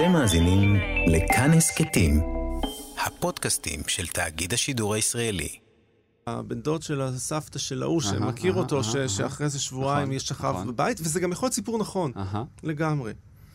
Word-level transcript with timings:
אתם 0.00 0.12
מאזינים 0.12 0.76
לכאן 1.06 1.50
הסכתים, 1.50 2.20
הפודקאסטים 3.06 3.80
של 3.86 4.06
תאגיד 4.06 4.52
השידור 4.52 4.94
הישראלי. 4.94 5.48
הבן 6.26 6.60
דוד 6.60 6.82
של 6.82 7.00
הסבתא 7.00 7.58
של 7.58 7.82
ההוא, 7.82 8.00
שמכיר 8.00 8.54
אותו, 8.54 8.80
שאחרי 9.08 9.44
איזה 9.44 9.58
שבועיים 9.58 10.02
נכון, 10.02 10.16
יש 10.16 10.22
שכב 10.22 10.50
נכון. 10.50 10.66
בבית, 10.66 11.00
וזה 11.00 11.20
גם 11.20 11.32
יכול 11.32 11.46
להיות 11.46 11.54
סיפור 11.54 11.78
נכון. 11.78 12.12
לגמרי. 12.62 13.12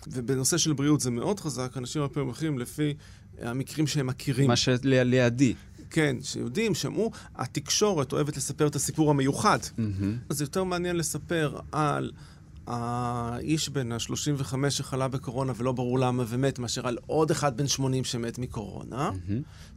ובנושא 0.08 0.58
של 0.58 0.74
בריאות 0.74 1.02
זה 1.02 1.12
מאוד 1.12 1.40
חזק, 1.40 1.78
אנשים 1.78 2.02
הרבה 2.02 2.14
פעמים 2.14 2.28
הולכים 2.28 2.60
לפי 2.60 2.94
המקרים 3.42 3.88
שהם 3.88 4.08
מכירים. 4.08 4.48
מה 4.48 4.56
שלידי. 4.56 5.54
כן, 5.90 6.16
שיודעים, 6.22 6.76
שמעו, 6.76 7.12
התקשורת 7.36 8.14
אוהבת 8.14 8.38
לספר 8.38 8.68
את 8.68 8.76
הסיפור 8.76 9.10
המיוחד. 9.10 9.60
אז 10.30 10.42
יותר 10.42 10.64
מעניין 10.64 10.96
לספר 10.96 11.60
על 11.72 12.12
האיש 12.68 13.70
בן 13.70 13.92
ה-35 13.92 14.70
שחלה 14.70 15.08
בקורונה 15.08 15.54
ולא 15.56 15.72
ברור 15.72 16.00
למה 16.00 16.24
ומת, 16.28 16.60
מאשר 16.60 16.88
על 16.88 16.98
עוד 17.08 17.32
אחד 17.32 17.58
בן 17.58 17.68
80 17.68 18.04
שמת 18.04 18.40
מקורונה. 18.40 19.12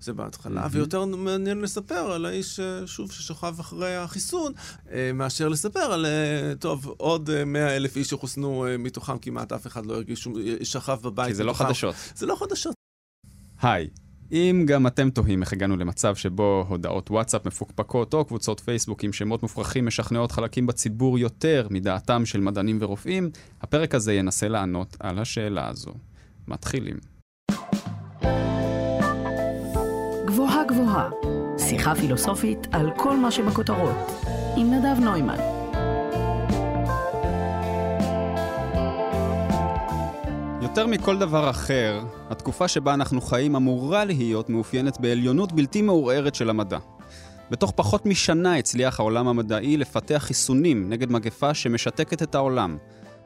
זה 0.00 0.12
בהתחלה. 0.12 0.66
ויותר 0.70 1.04
מעניין 1.04 1.60
לספר 1.60 2.12
על 2.12 2.26
האיש, 2.26 2.60
אה, 2.60 2.86
שוב, 2.86 3.12
ששכב 3.12 3.54
אחרי 3.60 3.96
החיסון, 3.96 4.52
אה, 4.92 5.10
מאשר 5.14 5.48
לספר 5.48 5.80
על, 5.80 6.06
אה, 6.06 6.52
טוב, 6.58 6.94
עוד 6.96 7.30
אה, 7.30 7.44
100 7.44 7.76
אלף 7.76 7.96
איש 7.96 8.08
שחוסנו, 8.08 8.66
מתוכם 8.78 9.18
כמעט 9.18 9.52
אף 9.52 9.66
אחד 9.66 9.86
לא 9.86 9.94
הרגיש 9.94 10.28
שכב 10.62 10.98
בבית. 11.02 11.28
כי 11.28 11.34
זה 11.34 11.44
לא 11.44 11.52
מתוכם. 11.52 11.64
חדשות. 11.64 11.94
זה 12.14 12.26
לא 12.26 12.36
חדשות. 12.40 12.74
היי, 13.62 13.88
אם 14.32 14.64
גם 14.66 14.86
אתם 14.86 15.10
תוהים 15.10 15.42
איך 15.42 15.52
הגענו 15.52 15.76
למצב 15.76 16.16
שבו 16.16 16.64
הודעות 16.68 17.10
וואטסאפ 17.10 17.46
מפוקפקות 17.46 18.14
או 18.14 18.24
קבוצות 18.24 18.60
פייסבוק 18.60 19.04
עם 19.04 19.12
שמות 19.12 19.42
מופרכים 19.42 19.86
משכנעות 19.86 20.32
חלקים 20.32 20.66
בציבור 20.66 21.18
יותר 21.18 21.66
מדעתם 21.70 22.26
של 22.26 22.40
מדענים 22.40 22.78
ורופאים, 22.80 23.30
הפרק 23.62 23.94
הזה 23.94 24.14
ינסה 24.14 24.48
לענות 24.48 24.96
על 25.00 25.18
השאלה 25.18 25.68
הזו. 25.68 25.92
מתחילים. 26.48 26.96
גבוהה 30.26 30.64
גבוהה, 30.68 31.10
שיחה 31.58 31.94
פילוסופית 31.94 32.58
על 32.72 32.90
כל 32.96 33.16
מה 33.16 33.30
שבכותרות, 33.30 33.96
עם 34.56 34.74
נדב 34.74 35.00
נוימן. 35.00 35.57
יותר 40.78 40.90
מכל 40.90 41.18
דבר 41.18 41.50
אחר, 41.50 42.04
התקופה 42.30 42.68
שבה 42.68 42.94
אנחנו 42.94 43.20
חיים 43.20 43.56
אמורה 43.56 44.04
להיות 44.04 44.50
מאופיינת 44.50 45.00
בעליונות 45.00 45.52
בלתי 45.52 45.82
מעורערת 45.82 46.34
של 46.34 46.50
המדע. 46.50 46.78
בתוך 47.50 47.72
פחות 47.76 48.06
משנה 48.06 48.56
הצליח 48.56 49.00
העולם 49.00 49.28
המדעי 49.28 49.76
לפתח 49.76 50.22
חיסונים 50.26 50.88
נגד 50.88 51.12
מגפה 51.12 51.54
שמשתקת 51.54 52.22
את 52.22 52.34
העולם. 52.34 52.76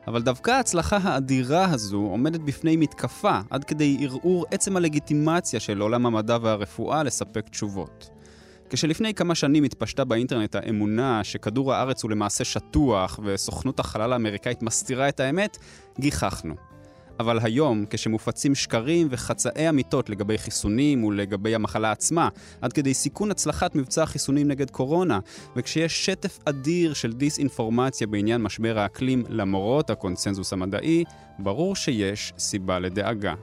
אבל 0.06 0.22
דווקא 0.22 0.50
ההצלחה 0.50 0.98
האדירה 1.02 1.64
הזו 1.64 1.98
עומדת 1.98 2.40
בפני 2.40 2.76
מתקפה 2.76 3.38
עד 3.50 3.64
כדי 3.64 3.98
ערעור 4.00 4.46
עצם 4.50 4.76
הלגיטימציה 4.76 5.60
של 5.60 5.80
עולם 5.80 6.06
המדע 6.06 6.38
והרפואה 6.42 7.02
לספק 7.02 7.48
תשובות. 7.48 8.10
כשלפני 8.70 9.14
כמה 9.14 9.34
שנים 9.34 9.64
התפשטה 9.64 10.04
באינטרנט 10.04 10.54
האמונה 10.54 11.24
שכדור 11.24 11.74
הארץ 11.74 12.02
הוא 12.02 12.10
למעשה 12.10 12.44
שטוח 12.44 13.20
וסוכנות 13.24 13.80
החלל 13.80 14.12
האמריקאית 14.12 14.62
מסתירה 14.62 15.08
את 15.08 15.20
האמת, 15.20 15.58
גיחכנו. 16.00 16.71
אבל 17.22 17.38
היום, 17.42 17.84
כשמופצים 17.90 18.54
שקרים 18.54 19.08
וחצאי 19.10 19.68
אמיתות 19.68 20.10
לגבי 20.10 20.38
חיסונים 20.38 21.04
ולגבי 21.04 21.54
המחלה 21.54 21.92
עצמה, 21.92 22.28
עד 22.60 22.72
כדי 22.72 22.94
סיכון 22.94 23.30
הצלחת 23.30 23.74
מבצע 23.74 24.02
החיסונים 24.02 24.48
נגד 24.48 24.70
קורונה, 24.70 25.18
וכשיש 25.56 26.06
שטף 26.06 26.38
אדיר 26.44 26.94
של 26.94 27.12
דיסאינפורמציה 27.12 28.06
בעניין 28.06 28.42
משבר 28.42 28.78
האקלים 28.78 29.24
למרות 29.28 29.90
הקונצנזוס 29.90 30.52
המדעי, 30.52 31.04
ברור 31.38 31.76
שיש 31.76 32.32
סיבה 32.38 32.78
לדאגה. 32.78 33.34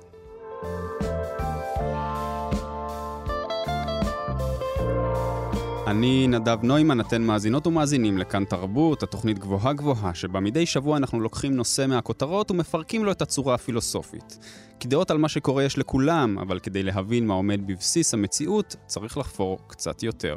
אני 5.90 6.28
נדב 6.28 6.64
נוימן, 6.64 7.00
אתן 7.00 7.22
מאזינות 7.22 7.68
ומאזינים 7.68 8.18
לכאן 8.18 8.46
תרבות, 8.46 9.04
התוכנית 9.04 9.40
גבוהה 9.40 9.74
גבוהה, 9.74 10.14
שבה 10.14 10.40
מדי 10.40 10.66
שבוע 10.66 10.98
אנחנו 10.98 11.20
לוקחים 11.20 11.56
נושא 11.56 11.86
מהכותרות 11.88 12.52
ומפרקים 12.52 13.06
לו 13.06 13.12
את 13.12 13.22
הצורה 13.22 13.56
הפילוסופית. 13.56 14.38
כי 14.80 14.88
דעות 14.88 15.12
על 15.12 15.18
מה 15.18 15.30
שקורה 15.30 15.64
יש 15.64 15.78
לכולם, 15.78 16.38
אבל 16.40 16.60
כדי 16.60 16.84
להבין 16.84 17.28
מה 17.28 17.34
עומד 17.34 17.68
בבסיס 17.68 18.14
המציאות, 18.14 18.76
צריך 18.86 19.18
לחפור 19.18 19.60
קצת 19.68 20.04
יותר. 20.04 20.36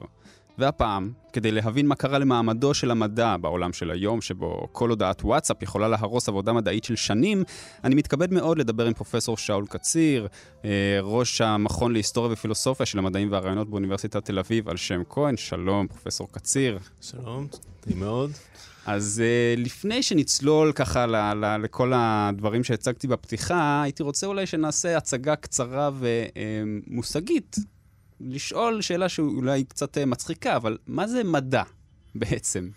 והפעם, 0.59 1.13
כדי 1.33 1.51
להבין 1.51 1.87
מה 1.87 1.95
קרה 1.95 2.19
למעמדו 2.19 2.75
של 2.75 2.91
המדע 2.91 3.37
בעולם 3.37 3.73
של 3.73 3.91
היום, 3.91 4.21
שבו 4.21 4.69
כל 4.73 4.91
הודעת 4.91 5.25
וואטסאפ 5.25 5.63
יכולה 5.63 5.89
להרוס 5.89 6.29
עבודה 6.29 6.53
מדעית 6.53 6.85
של 6.85 6.97
שנים, 6.97 7.45
אני 7.85 7.95
מתכבד 7.95 8.33
מאוד 8.33 8.59
לדבר 8.59 8.87
עם 8.87 8.95
פרופסור 8.95 9.37
שאול 9.37 9.67
קציר, 9.67 10.27
אה, 10.65 10.71
ראש 11.03 11.41
המכון 11.41 11.93
להיסטוריה 11.93 12.33
ופילוסופיה 12.33 12.87
של 12.87 12.99
המדעים 12.99 13.33
והרעיונות 13.33 13.71
באוניברסיטת 13.71 14.25
תל 14.25 14.39
אביב, 14.39 14.69
על 14.69 14.77
שם 14.77 15.03
כהן. 15.09 15.37
שלום, 15.37 15.87
פרופסור 15.89 16.29
קציר. 16.33 16.79
שלום, 17.01 17.47
נעים 17.87 18.01
מאוד. 18.01 18.31
אז 18.87 19.23
uh, 19.23 19.61
לפני 19.61 20.03
שנצלול 20.03 20.73
ככה 20.73 21.07
ל- 21.07 21.17
ל- 21.17 21.57
לכל 21.63 21.93
הדברים 21.95 22.65
שהצגתי 22.65 23.07
בפתיחה, 23.07 23.83
הייתי 23.83 24.03
רוצה 24.03 24.27
אולי 24.27 24.47
שנעשה 24.47 24.97
הצגה 24.97 25.37
קצרה 25.37 25.91
ומושגית. 25.99 27.57
לשאול 28.23 28.81
שאלה 28.81 29.09
שאולי 29.09 29.65
קצת 29.65 29.99
אה, 29.99 30.07
מצחיקה, 30.07 30.57
אבל 30.57 30.79
מה 30.87 31.07
זה 31.09 31.25
מדע 31.25 31.63
בעצם? 32.15 32.69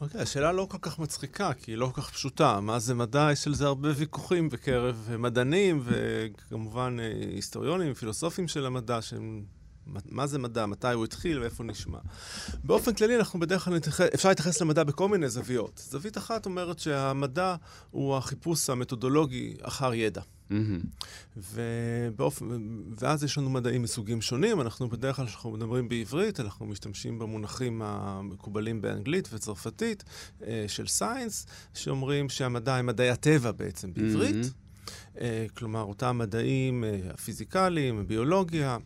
אוקיי, 0.00 0.20
השאלה 0.20 0.52
לא 0.52 0.66
כל 0.70 0.78
כך 0.80 0.98
מצחיקה, 0.98 1.52
כי 1.52 1.70
היא 1.70 1.78
לא 1.78 1.90
כל 1.94 2.00
כך 2.00 2.10
פשוטה. 2.10 2.60
מה 2.60 2.78
זה 2.78 2.94
מדע? 2.94 3.28
יש 3.32 3.46
על 3.46 3.54
זה 3.54 3.66
הרבה 3.66 3.88
ויכוחים 3.96 4.48
בקרב 4.48 5.08
אה, 5.12 5.16
מדענים, 5.16 5.82
וכמובן 5.84 6.96
אה, 7.00 7.12
היסטוריונים, 7.34 7.94
פילוסופים 7.94 8.48
של 8.48 8.66
המדע, 8.66 9.02
שהם... 9.02 9.44
מה 10.10 10.26
זה 10.26 10.38
מדע, 10.38 10.66
מתי 10.66 10.92
הוא 10.92 11.04
התחיל 11.04 11.40
ואיפה 11.40 11.62
הוא 11.62 11.70
נשמע. 11.70 11.98
באופן 12.64 12.94
כללי, 12.94 13.16
אנחנו 13.16 13.40
בדרך 13.40 13.64
כלל 13.64 13.74
נתייחס, 13.74 14.06
אפשר 14.14 14.28
להתייחס 14.28 14.60
למדע 14.60 14.84
בכל 14.84 15.08
מיני 15.08 15.28
זוויות. 15.28 15.86
זווית 15.90 16.18
אחת 16.18 16.46
אומרת 16.46 16.78
שהמדע 16.78 17.56
הוא 17.90 18.16
החיפוש 18.16 18.70
המתודולוגי 18.70 19.54
אחר 19.62 19.94
ידע. 19.94 20.20
מהמם. 20.50 20.80
ובאופן, 21.36 22.46
ואז 22.98 23.24
יש 23.24 23.38
לנו 23.38 23.50
מדעים 23.50 23.82
מסוגים 23.82 24.20
שונים. 24.20 24.60
אנחנו 24.60 24.88
בדרך 24.88 25.16
כלל, 25.16 25.26
כשאנחנו 25.26 25.50
מדברים 25.50 25.88
בעברית, 25.88 26.40
אנחנו 26.40 26.66
משתמשים 26.66 27.18
במונחים 27.18 27.82
המקובלים 27.82 28.80
באנגלית 28.80 29.28
וצרפתית 29.32 30.04
אה, 30.46 30.64
של 30.68 30.86
סיינס, 30.86 31.46
שאומרים 31.74 32.28
שהמדע 32.28 32.76
הם 32.76 32.86
מדעי 32.86 33.10
הטבע 33.10 33.52
בעצם 33.52 33.94
בעברית. 33.94 34.36
אה, 35.20 35.46
כלומר, 35.56 35.82
אותם 35.82 36.18
מדעים 36.18 36.84
אה, 36.84 36.98
הפיזיקליים, 37.14 37.98
הביולוגיה. 37.98 38.78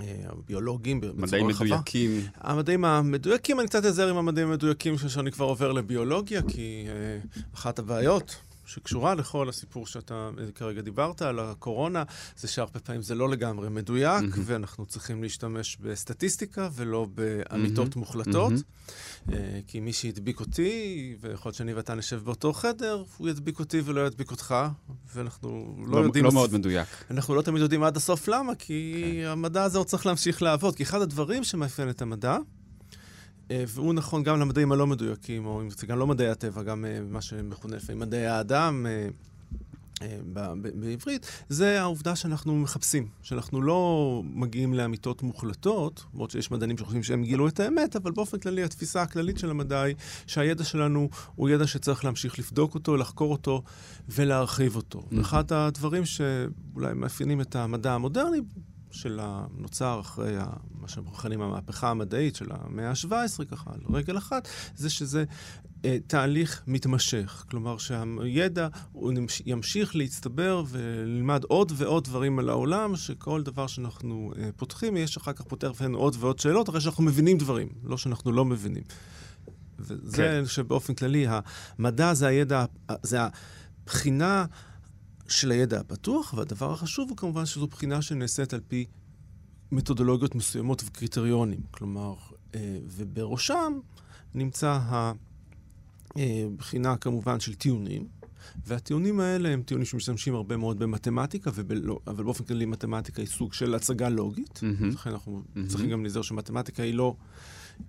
אה, 0.00 0.04
הביולוגים 0.24 1.00
מדעים 1.14 1.46
רחבה. 1.46 1.64
מדויקים. 1.64 2.20
המדעים 2.40 2.84
המדויקים, 2.84 3.60
אני 3.60 3.68
קצת 3.68 3.84
אעזר 3.84 4.08
עם 4.08 4.16
המדעים 4.16 4.48
המדויקים 4.50 4.96
כשאני 4.96 5.32
כבר 5.32 5.44
עובר 5.44 5.72
לביולוגיה, 5.72 6.42
כי 6.42 6.86
אה, 6.88 7.42
אחת 7.54 7.78
הבעיות 7.78 8.36
שקשורה 8.66 9.14
לכל 9.14 9.48
הסיפור 9.48 9.86
שאתה 9.86 10.30
כרגע 10.54 10.80
דיברת 10.80 11.22
על 11.22 11.40
הקורונה, 11.40 12.02
זה 12.36 12.48
שהרבה 12.48 12.80
פעמים 12.80 13.02
זה 13.02 13.14
לא 13.14 13.28
לגמרי 13.28 13.68
מדויק, 13.68 14.22
מהמם. 14.22 14.42
ואנחנו 14.44 14.86
צריכים 14.86 15.22
להשתמש 15.22 15.76
בסטטיסטיקה 15.80 16.68
ולא 16.72 17.06
באמיתות 17.14 17.96
מוחלטות. 17.96 18.52
מהמם. 18.52 18.62
אה, 19.32 19.60
כי 19.66 19.80
מי 19.80 19.92
שהדביק 19.92 20.40
אותי, 20.40 21.16
ויכול 21.20 21.48
להיות 21.48 21.56
שאני 21.56 21.74
ואתה 21.74 21.94
נשב 21.94 22.20
באותו 22.24 22.52
חדר, 22.52 23.04
הוא 23.16 23.28
ידביק 23.28 23.58
אותי 23.58 23.80
ולא 23.84 24.06
ידביק 24.06 24.30
אותך, 24.30 24.54
ואנחנו 25.14 25.76
לא, 25.86 26.00
לא, 26.00 26.04
יודעים... 26.04 26.24
לא 26.24 26.32
מאוד 26.32 26.54
מדויק. 26.54 26.88
אנחנו 27.10 27.34
לא 27.34 27.42
תמיד 27.42 27.62
יודעים 27.62 27.82
עד 27.82 27.96
הסוף 27.96 28.28
למה, 28.28 28.54
כי 28.54 29.12
כן. 29.22 29.28
המדע 29.28 29.62
הזה 29.62 29.78
עוד 29.78 29.86
צריך 29.86 30.06
להמשיך 30.06 30.42
לעבוד. 30.42 30.76
כי 30.76 30.82
אחד 30.82 31.00
הדברים 31.02 31.44
שמאפיין 31.44 31.90
את 31.90 32.02
המדע, 32.02 32.38
והוא 33.50 33.94
נכון 33.94 34.22
גם 34.22 34.40
למדעים 34.40 34.72
הלא 34.72 34.86
מדויקים, 34.86 35.46
או 35.46 35.60
אם 35.62 35.70
זה 35.70 35.86
גם 35.86 35.98
לא 35.98 36.06
מדעי 36.06 36.28
הטבע, 36.28 36.62
גם 36.62 36.84
אה, 36.84 37.00
מה 37.10 37.20
שמכונה 37.20 37.76
לפעמים 37.76 38.00
מדעי 38.00 38.26
האדם, 38.26 38.86
אה, 38.88 39.08
אה, 40.02 40.18
בעברית, 40.54 41.26
זה 41.48 41.80
העובדה 41.80 42.16
שאנחנו 42.16 42.56
מחפשים, 42.56 43.08
שאנחנו 43.22 43.62
לא 43.62 44.22
מגיעים 44.24 44.74
לאמיתות 44.74 45.22
מוחלטות, 45.22 46.04
למרות 46.14 46.30
שיש 46.30 46.50
מדענים 46.50 46.78
שחושבים 46.78 47.02
שהם 47.02 47.24
גילו 47.24 47.48
את 47.48 47.60
האמת, 47.60 47.96
אבל 47.96 48.10
באופן 48.10 48.38
כללי 48.38 48.62
התפיסה 48.62 49.02
הכללית 49.02 49.38
של 49.38 49.50
המדע 49.50 49.82
היא 49.82 49.94
שהידע 50.26 50.64
שלנו 50.64 51.08
הוא 51.34 51.48
ידע 51.48 51.66
שצריך 51.66 52.04
להמשיך 52.04 52.38
לבדוק 52.38 52.74
אותו, 52.74 52.96
לחקור 52.96 53.32
אותו 53.32 53.62
ולהרחיב 54.08 54.76
אותו. 54.76 54.98
Mhm. 54.98 55.14
ואחד 55.16 55.52
הדברים 55.52 56.04
שאולי 56.04 56.94
מאפיינים 56.94 57.40
את 57.40 57.56
המדע 57.56 57.92
המודרני, 57.92 58.40
של 58.90 59.18
הנוצר 59.22 60.00
אחרי 60.00 60.34
מה 60.80 60.88
שאנחנו 60.88 61.12
מכנים 61.12 61.42
המהפכה 61.42 61.90
המדעית 61.90 62.36
של 62.36 62.46
המאה 62.50 62.90
ה-17, 62.90 63.44
ככה 63.50 63.70
על 63.70 63.80
רגל 63.96 64.18
אחת, 64.18 64.48
זה 64.76 64.90
שזה 64.90 65.24
אה, 65.84 65.96
תהליך 66.06 66.62
מתמשך. 66.66 67.44
כלומר 67.50 67.78
שהידע 67.78 68.68
הוא 68.92 69.12
נמש- 69.12 69.42
ימשיך 69.46 69.96
להצטבר 69.96 70.64
וללמד 70.68 71.44
עוד 71.44 71.72
ועוד 71.76 72.04
דברים 72.04 72.38
על 72.38 72.48
העולם, 72.48 72.96
שכל 72.96 73.42
דבר 73.42 73.66
שאנחנו 73.66 74.32
אה, 74.38 74.48
פותחים, 74.56 74.96
יש 74.96 75.16
אחר 75.16 75.32
כך 75.32 75.42
פותר 75.44 75.72
בפנינו 75.72 75.98
עוד 75.98 76.16
ועוד 76.18 76.38
שאלות, 76.38 76.68
אחרי 76.68 76.80
שאנחנו 76.80 77.04
מבינים 77.04 77.38
דברים, 77.38 77.68
לא 77.84 77.96
שאנחנו 77.96 78.32
לא 78.32 78.44
מבינים. 78.44 78.82
וזה 79.78 80.16
כן. 80.16 80.42
שבאופן 80.46 80.94
כללי, 80.94 81.26
המדע 81.78 82.14
זה 82.14 82.26
הידע, 82.26 82.64
זה 83.02 83.18
הבחינה 83.84 84.44
של 85.28 85.50
הידע 85.50 85.80
הפתוח, 85.80 86.34
והדבר 86.34 86.72
החשוב 86.72 87.08
הוא 87.08 87.16
כמובן 87.16 87.46
שזו 87.46 87.66
בחינה 87.66 88.02
שנעשית 88.02 88.54
על 88.54 88.60
פי 88.68 88.86
מתודולוגיות 89.72 90.34
מסוימות 90.34 90.82
וקריטריונים. 90.86 91.60
כלומר, 91.70 92.14
אה, 92.54 92.78
ובראשם 92.84 93.72
נמצא 94.34 94.78
הבחינה 96.16 96.96
כמובן 96.96 97.40
של 97.40 97.54
טיעונים, 97.54 98.06
והטיעונים 98.66 99.20
האלה 99.20 99.48
הם 99.48 99.62
טיעונים 99.62 99.84
שמשתמשים 99.84 100.34
הרבה 100.34 100.56
מאוד 100.56 100.78
במתמטיקה, 100.78 101.50
ובלא, 101.54 101.98
אבל 102.06 102.24
באופן 102.24 102.44
כללי 102.44 102.64
מתמטיקה 102.64 103.22
היא 103.22 103.28
סוג 103.28 103.52
של 103.52 103.74
הצגה 103.74 104.08
לוגית. 104.08 104.56
Mm-hmm. 104.58 104.84
לכן 104.84 105.10
אנחנו 105.10 105.42
mm-hmm. 105.42 105.68
צריכים 105.68 105.90
גם 105.90 106.02
להיזהר 106.02 106.22
שמתמטיקה 106.22 106.82
היא 106.82 106.94
לא, 106.94 107.16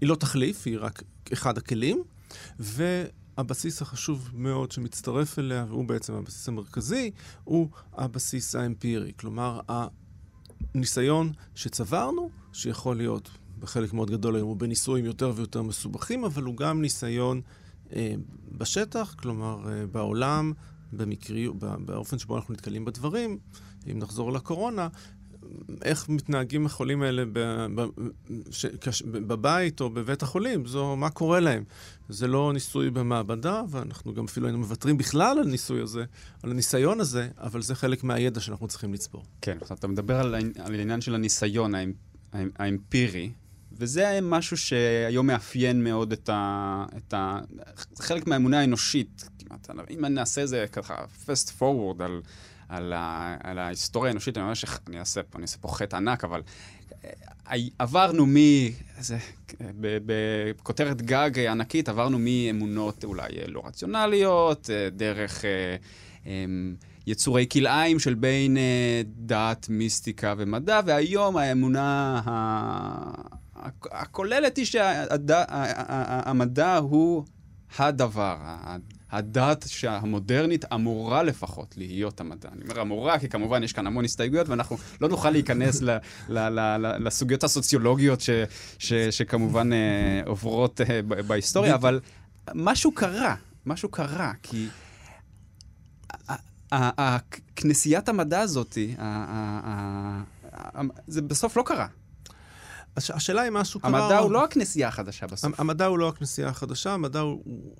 היא 0.01 0.09
לא 0.09 0.15
תחליף, 0.15 0.67
היא 0.67 0.77
רק 0.79 1.03
אחד 1.33 1.57
הכלים. 1.57 2.03
והבסיס 3.37 3.81
החשוב 3.81 4.29
מאוד 4.33 4.71
שמצטרף 4.71 5.39
אליה, 5.39 5.65
והוא 5.69 5.85
בעצם 5.85 6.13
הבסיס 6.13 6.47
המרכזי, 6.47 7.11
הוא 7.43 7.69
הבסיס 7.93 8.55
האמפירי. 8.55 9.11
כלומר, 9.19 9.59
הניסיון 10.73 11.31
שצברנו, 11.55 12.29
שיכול 12.53 12.97
להיות 12.97 13.29
בחלק 13.59 13.93
מאוד 13.93 14.11
גדול 14.11 14.35
היום, 14.35 14.47
הוא 14.47 14.57
בניסויים 14.57 15.05
יותר 15.05 15.31
ויותר 15.35 15.61
מסובכים, 15.61 16.25
אבל 16.25 16.43
הוא 16.43 16.57
גם 16.57 16.81
ניסיון 16.81 17.41
אה, 17.95 18.13
בשטח, 18.51 19.15
כלומר 19.19 19.69
אה, 19.69 19.87
בעולם, 19.87 20.53
במקרי, 20.93 21.47
באופן 21.85 22.19
שבו 22.19 22.37
אנחנו 22.37 22.53
נתקלים 22.53 22.85
בדברים. 22.85 23.37
אם 23.91 23.99
נחזור 23.99 24.31
לקורונה, 24.31 24.87
איך 25.81 26.09
מתנהגים 26.09 26.65
החולים 26.65 27.01
האלה 27.01 27.23
ב, 27.33 27.39
ב, 27.75 27.85
ש, 28.51 28.65
כש, 28.65 29.01
בבית 29.01 29.81
או 29.81 29.89
בבית 29.89 30.23
החולים, 30.23 30.65
זו 30.65 30.95
מה 30.95 31.09
קורה 31.09 31.39
להם. 31.39 31.63
זה 32.09 32.27
לא 32.27 32.53
ניסוי 32.53 32.89
במעבדה, 32.89 33.61
ואנחנו 33.69 34.13
גם 34.13 34.25
אפילו 34.25 34.47
היינו 34.47 34.59
מוותרים 34.59 34.97
בכלל 34.97 35.37
על 35.37 35.47
הניסוי 35.47 35.81
הזה, 35.81 36.03
על 36.43 36.51
הניסיון 36.51 36.99
הזה, 36.99 37.27
אבל 37.37 37.61
זה 37.61 37.75
חלק 37.75 38.03
מהידע 38.03 38.39
שאנחנו 38.39 38.67
צריכים 38.67 38.93
לצבור. 38.93 39.23
כן, 39.41 39.57
אתה 39.73 39.87
מדבר 39.87 40.19
על, 40.19 40.35
על 40.59 40.75
העניין 40.75 41.01
של 41.01 41.15
הניסיון 41.15 41.73
האמפירי, 42.33 43.31
וזה 43.71 44.19
משהו 44.21 44.57
שהיום 44.57 45.27
מאפיין 45.27 45.83
מאוד 45.83 46.11
את 46.11 46.29
ה... 46.29 46.85
את 46.97 47.13
ה 47.13 47.39
חלק 47.99 48.27
מהאמונה 48.27 48.59
האנושית. 48.59 49.29
כמעט, 49.39 49.69
אם 49.89 50.05
אני 50.05 50.19
אעשה 50.19 50.41
איזה 50.41 50.65
ככה 50.71 50.95
fast 51.25 51.49
forward 51.59 52.03
על, 52.03 52.21
על, 52.69 52.93
ה, 52.93 53.35
על 53.43 53.59
ההיסטוריה 53.59 54.09
האנושית, 54.09 54.37
אני 54.37 54.45
ממש, 54.45 54.65
אני 54.87 54.99
אעשה 54.99 55.23
פה, 55.23 55.37
אני 55.37 55.43
אעשה 55.43 55.57
פה 55.57 55.67
חטא 55.67 55.95
ענק, 55.95 56.23
אבל 56.23 56.41
אה, 57.03 57.57
עברנו 57.79 58.25
מ... 58.25 58.35
איזה... 58.97 59.17
בכותרת 60.57 61.01
גג 61.01 61.39
ענקית, 61.39 61.89
עברנו 61.89 62.19
מאמונות 62.19 63.03
אולי 63.03 63.29
לא 63.47 63.61
רציונליות, 63.65 64.69
אה, 64.69 64.89
דרך... 64.89 65.45
אה, 65.45 65.75
אמ, 66.25 66.75
יצורי 67.07 67.47
כלאיים 67.51 67.99
של 67.99 68.13
בין 68.13 68.57
דת, 69.05 69.67
מיסטיקה 69.69 70.33
ומדע, 70.37 70.79
והיום 70.85 71.37
האמונה 71.37 72.21
הכוללת 73.91 74.57
היא 74.57 74.65
שהמדע 74.65 76.75
הוא 76.75 77.25
הדבר, 77.77 78.37
הדת 79.11 79.65
המודרנית 79.83 80.65
אמורה 80.73 81.23
לפחות 81.23 81.77
להיות 81.77 82.21
המדע. 82.21 82.49
אני 82.51 82.61
אומר 82.69 82.81
אמורה, 82.81 83.19
כי 83.19 83.29
כמובן 83.29 83.63
יש 83.63 83.73
כאן 83.73 83.87
המון 83.87 84.05
הסתייגויות, 84.05 84.49
ואנחנו 84.49 84.77
לא 85.01 85.09
נוכל 85.09 85.29
להיכנס 85.29 85.81
ל, 85.81 85.97
ל, 86.29 86.39
ל, 86.39 86.59
ל, 86.59 87.07
לסוגיות 87.07 87.43
הסוציולוגיות 87.43 88.21
ש, 88.21 88.29
ש, 88.79 88.93
שכמובן 88.93 89.73
אה, 89.73 90.21
עוברות 90.25 90.81
אה, 90.81 91.01
בהיסטוריה, 91.01 91.75
אבל 91.75 91.99
משהו 92.55 92.91
קרה, 92.91 93.35
משהו 93.65 93.89
קרה, 93.89 94.33
כי... 94.43 94.67
כנסיית 97.55 98.09
המדע 98.09 98.39
הזאת, 98.39 98.77
זה 101.07 101.21
בסוף 101.21 101.57
לא 101.57 101.63
קרה. 101.65 101.87
הש, 102.97 103.11
השאלה 103.11 103.41
היא 103.41 103.51
משהו 103.51 103.79
קרה... 103.79 104.03
המדע 104.05 104.17
הוא 104.17 104.31
לא 104.31 104.43
הכנסייה 104.43 104.87
החדשה 104.87 105.27
בסוף. 105.27 105.59
המדע 105.59 105.85
הוא 105.85 105.97
לא 105.97 106.09
הכנסייה 106.09 106.47
החדשה, 106.47 106.93
המדע 106.93 107.19
הוא... 107.19 107.75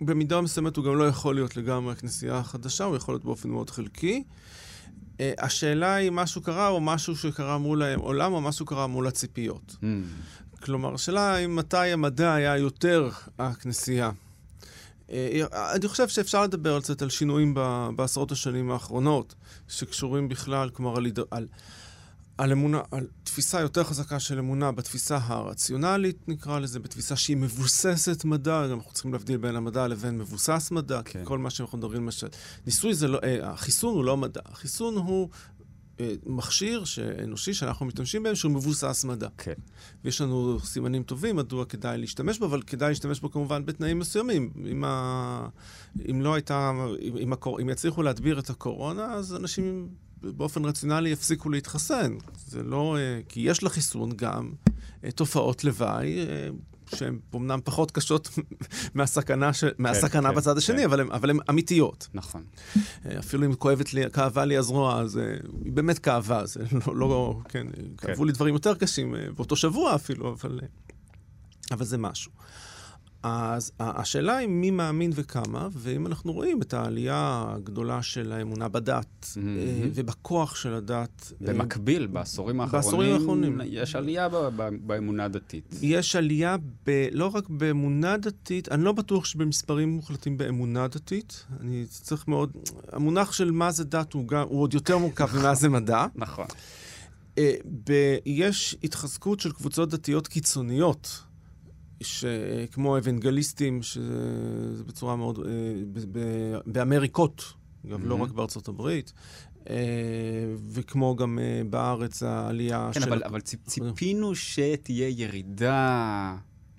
במידה 0.00 0.40
מסוימת 0.40 0.76
הוא 0.76 0.84
גם 0.84 0.96
לא 0.96 1.04
יכול 1.04 1.34
להיות 1.34 1.56
לגמרי 1.56 1.92
הכנסייה 1.92 2.38
החדשה, 2.38 2.84
הוא 2.84 2.96
יכול 2.96 3.14
להיות 3.14 3.24
באופן 3.24 3.50
מאוד 3.50 3.70
חלקי. 3.70 4.22
Uh, 4.24 5.16
השאלה 5.38 5.94
היא 5.94 6.10
משהו 6.10 6.42
קרה 6.42 6.68
או 6.68 6.80
משהו 6.80 7.16
שקרה 7.16 7.58
מול 7.58 7.82
העולם 7.82 8.32
או 8.32 8.40
משהו 8.40 8.66
קרה 8.66 8.86
מול 8.86 9.06
הציפיות. 9.06 9.76
Mm. 9.80 9.84
כלומר, 10.64 10.94
השאלה 10.94 11.34
היא 11.34 11.46
מתי 11.46 11.76
המדע 11.76 12.34
היה 12.34 12.56
יותר 12.56 13.10
הכנסייה. 13.38 14.10
Uh, 15.08 15.12
אני 15.52 15.88
חושב 15.88 16.08
שאפשר 16.08 16.42
לדבר 16.42 16.80
קצת 16.80 17.02
על 17.02 17.10
שינויים 17.10 17.54
בעשרות 17.96 18.32
השנים 18.32 18.70
האחרונות, 18.70 19.34
שקשורים 19.68 20.28
בכלל, 20.28 20.70
כלומר, 20.70 20.96
על, 20.96 21.06
על, 21.30 21.46
על 22.38 22.52
אמונה, 22.52 22.80
על 22.90 23.06
תפיסה 23.24 23.60
יותר 23.60 23.84
חזקה 23.84 24.20
של 24.20 24.38
אמונה 24.38 24.72
בתפיסה 24.72 25.18
הרציונלית, 25.22 26.28
נקרא 26.28 26.58
לזה, 26.58 26.80
בתפיסה 26.80 27.16
שהיא 27.16 27.36
מבוססת 27.36 28.24
מדע, 28.24 28.66
גם 28.66 28.78
אנחנו 28.78 28.92
צריכים 28.92 29.12
להבדיל 29.12 29.36
בין 29.36 29.56
המדע 29.56 29.88
לבין 29.88 30.18
מבוסס 30.18 30.70
מדע, 30.70 31.02
כן. 31.04 31.18
כי 31.18 31.24
כל 31.24 31.38
מה 31.38 31.50
שאנחנו 31.50 31.78
מדברים, 31.78 32.02
למשל, 32.02 32.26
ניסוי 32.66 32.94
זה 32.94 33.08
לא, 33.08 33.18
אה, 33.24 33.50
החיסון 33.50 33.94
הוא 33.94 34.04
לא 34.04 34.16
מדע, 34.16 34.40
החיסון 34.44 34.96
הוא 34.96 35.28
אה, 36.00 36.14
מכשיר 36.26 36.84
אנושי 37.24 37.54
שאנחנו 37.54 37.86
משתמשים 37.86 38.22
בהם, 38.22 38.34
שהוא 38.34 38.52
מבוסס 38.52 39.04
מדע. 39.04 39.28
כן. 39.38 39.52
ויש 40.04 40.20
לנו 40.20 40.58
סימנים 40.60 41.02
טובים 41.02 41.36
מדוע 41.36 41.64
כדאי 41.64 41.98
להשתמש 41.98 42.38
בו, 42.38 42.46
אבל 42.46 42.62
כדאי 42.62 42.88
להשתמש 42.88 43.20
בו 43.20 43.30
כמובן 43.30 43.66
בתנאים 43.66 43.98
מסוימים. 43.98 44.50
אם, 44.70 44.84
ה... 44.84 45.48
אם 46.10 46.22
לא 46.22 46.34
הייתה, 46.34 46.72
אם, 47.20 47.32
הקור... 47.32 47.60
אם 47.60 47.68
יצליחו 47.68 48.02
להדביר 48.02 48.38
את 48.38 48.50
הקורונה, 48.50 49.12
אז 49.12 49.34
אנשים 49.34 49.88
באופן 50.36 50.64
רציונלי 50.64 51.10
יפסיקו 51.10 51.50
להתחסן. 51.50 52.16
זה 52.46 52.62
לא... 52.62 52.96
אה, 52.98 53.20
כי 53.28 53.40
יש 53.40 53.62
לחיסון 53.62 54.10
גם 54.16 54.52
אה, 55.04 55.10
תופעות 55.10 55.64
לוואי. 55.64 56.18
אה, 56.18 56.48
שהן 56.94 57.18
אומנם 57.32 57.60
פחות 57.64 57.90
קשות 57.90 58.28
מהסכנה, 58.94 59.52
ש... 59.52 59.64
כן, 59.64 59.70
מהסכנה 59.78 60.28
כן, 60.28 60.36
בצד 60.36 60.58
השני, 60.58 60.78
כן. 60.78 60.84
אבל, 60.84 61.00
הן, 61.00 61.10
אבל 61.10 61.30
הן 61.30 61.38
אמיתיות. 61.50 62.08
נכון. 62.14 62.44
אפילו 63.18 63.46
אם 63.46 63.54
כואבת 63.54 63.94
לי, 63.94 64.10
כאבה 64.10 64.44
לי 64.44 64.56
הזרוע, 64.56 65.00
אז 65.00 65.20
היא 65.64 65.72
באמת 65.72 65.98
כאבה, 65.98 66.46
זה 66.46 66.60
לא, 66.86 66.96
לא 66.96 67.40
כן, 67.48 67.66
כן, 67.76 67.82
כאבו 67.96 68.24
לי 68.24 68.32
דברים 68.32 68.54
יותר 68.54 68.74
קשים 68.74 69.14
באותו 69.36 69.56
שבוע 69.56 69.94
אפילו, 69.94 70.32
אבל, 70.32 70.60
אבל 71.70 71.84
זה 71.84 71.98
משהו. 71.98 72.32
אז 73.24 73.72
השאלה 73.80 74.36
היא 74.36 74.48
מי 74.48 74.70
מאמין 74.70 75.10
וכמה, 75.14 75.68
ואם 75.72 76.06
אנחנו 76.06 76.32
רואים 76.32 76.62
את 76.62 76.74
העלייה 76.74 77.44
הגדולה 77.48 78.02
של 78.02 78.32
האמונה 78.32 78.68
בדת 78.68 79.04
mm-hmm. 79.22 79.38
ובכוח 79.94 80.56
של 80.56 80.74
הדת. 80.74 81.32
אה, 81.32 81.52
במקביל, 81.52 82.06
בעשורים 82.06 82.60
האחרונים, 82.60 82.84
בעשורים 82.84 83.12
האחרונים 83.14 83.60
יש 83.64 83.96
עלייה 83.96 84.28
באמונה 84.86 85.24
הדתית. 85.24 85.74
יש 85.82 86.16
עלייה 86.16 86.56
ב, 86.86 87.08
לא 87.12 87.30
רק 87.34 87.48
באמונה 87.48 88.16
דתית, 88.16 88.68
אני 88.68 88.84
לא 88.84 88.92
בטוח 88.92 89.24
שבמספרים 89.24 89.88
מוחלטים 89.88 90.36
באמונה 90.36 90.88
דתית. 90.88 91.46
אני 91.60 91.84
צריך 91.88 92.28
מאוד... 92.28 92.50
המונח 92.92 93.32
של 93.32 93.50
מה 93.50 93.70
זה 93.70 93.84
דת 93.84 94.12
הוא, 94.12 94.28
גם, 94.28 94.46
הוא 94.48 94.60
עוד 94.60 94.74
יותר 94.74 94.98
מורכב 94.98 95.36
ממה 95.38 95.54
זה 95.54 95.68
מדע. 95.68 96.06
נכון. 96.14 96.46
ב- 97.84 98.16
יש 98.26 98.76
התחזקות 98.84 99.40
של 99.40 99.52
קבוצות 99.52 99.90
דתיות 99.90 100.28
קיצוניות. 100.28 101.24
שכמו 102.04 102.98
אבנגליסטים, 102.98 103.82
שזה 103.82 104.84
בצורה 104.86 105.16
מאוד... 105.16 105.38
אה, 105.38 106.60
באמריקות, 106.66 107.40
mm-hmm. 107.40 107.88
לא 108.02 108.22
רק 108.22 108.30
בארצות 108.30 108.68
הברית, 108.68 109.12
אה, 109.70 109.74
וכמו 110.72 111.16
גם 111.16 111.38
אה, 111.38 111.62
בארץ 111.70 112.22
העלייה 112.22 112.90
כן, 112.92 113.00
של... 113.00 113.06
כן, 113.06 113.12
אבל, 113.12 113.24
אבל 113.24 113.40
ציפ, 113.40 113.66
ציפינו 113.66 114.34
שתהיה 114.34 115.08
ירידה 115.08 116.36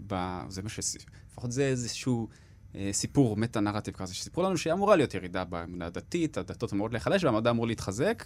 ב... 0.08 0.40
זה 0.50 0.62
מה 0.62 0.70
ש... 0.70 0.80
לפחות 1.32 1.52
זה 1.52 1.64
איזשהו... 1.64 2.28
סיפור 2.92 3.38
מטה-נרטיב 3.38 3.94
כזה, 3.94 4.14
שסיפרו 4.14 4.44
לנו 4.44 4.58
שאמורה 4.58 4.96
להיות 4.96 5.14
ירידה 5.14 5.44
באמונה 5.44 5.86
הדתית, 5.86 6.38
הדתות 6.38 6.74
אמורות 6.74 6.92
להיחלש 6.92 7.24
והמדע 7.24 7.50
אמור 7.50 7.68
להתחזק. 7.68 8.24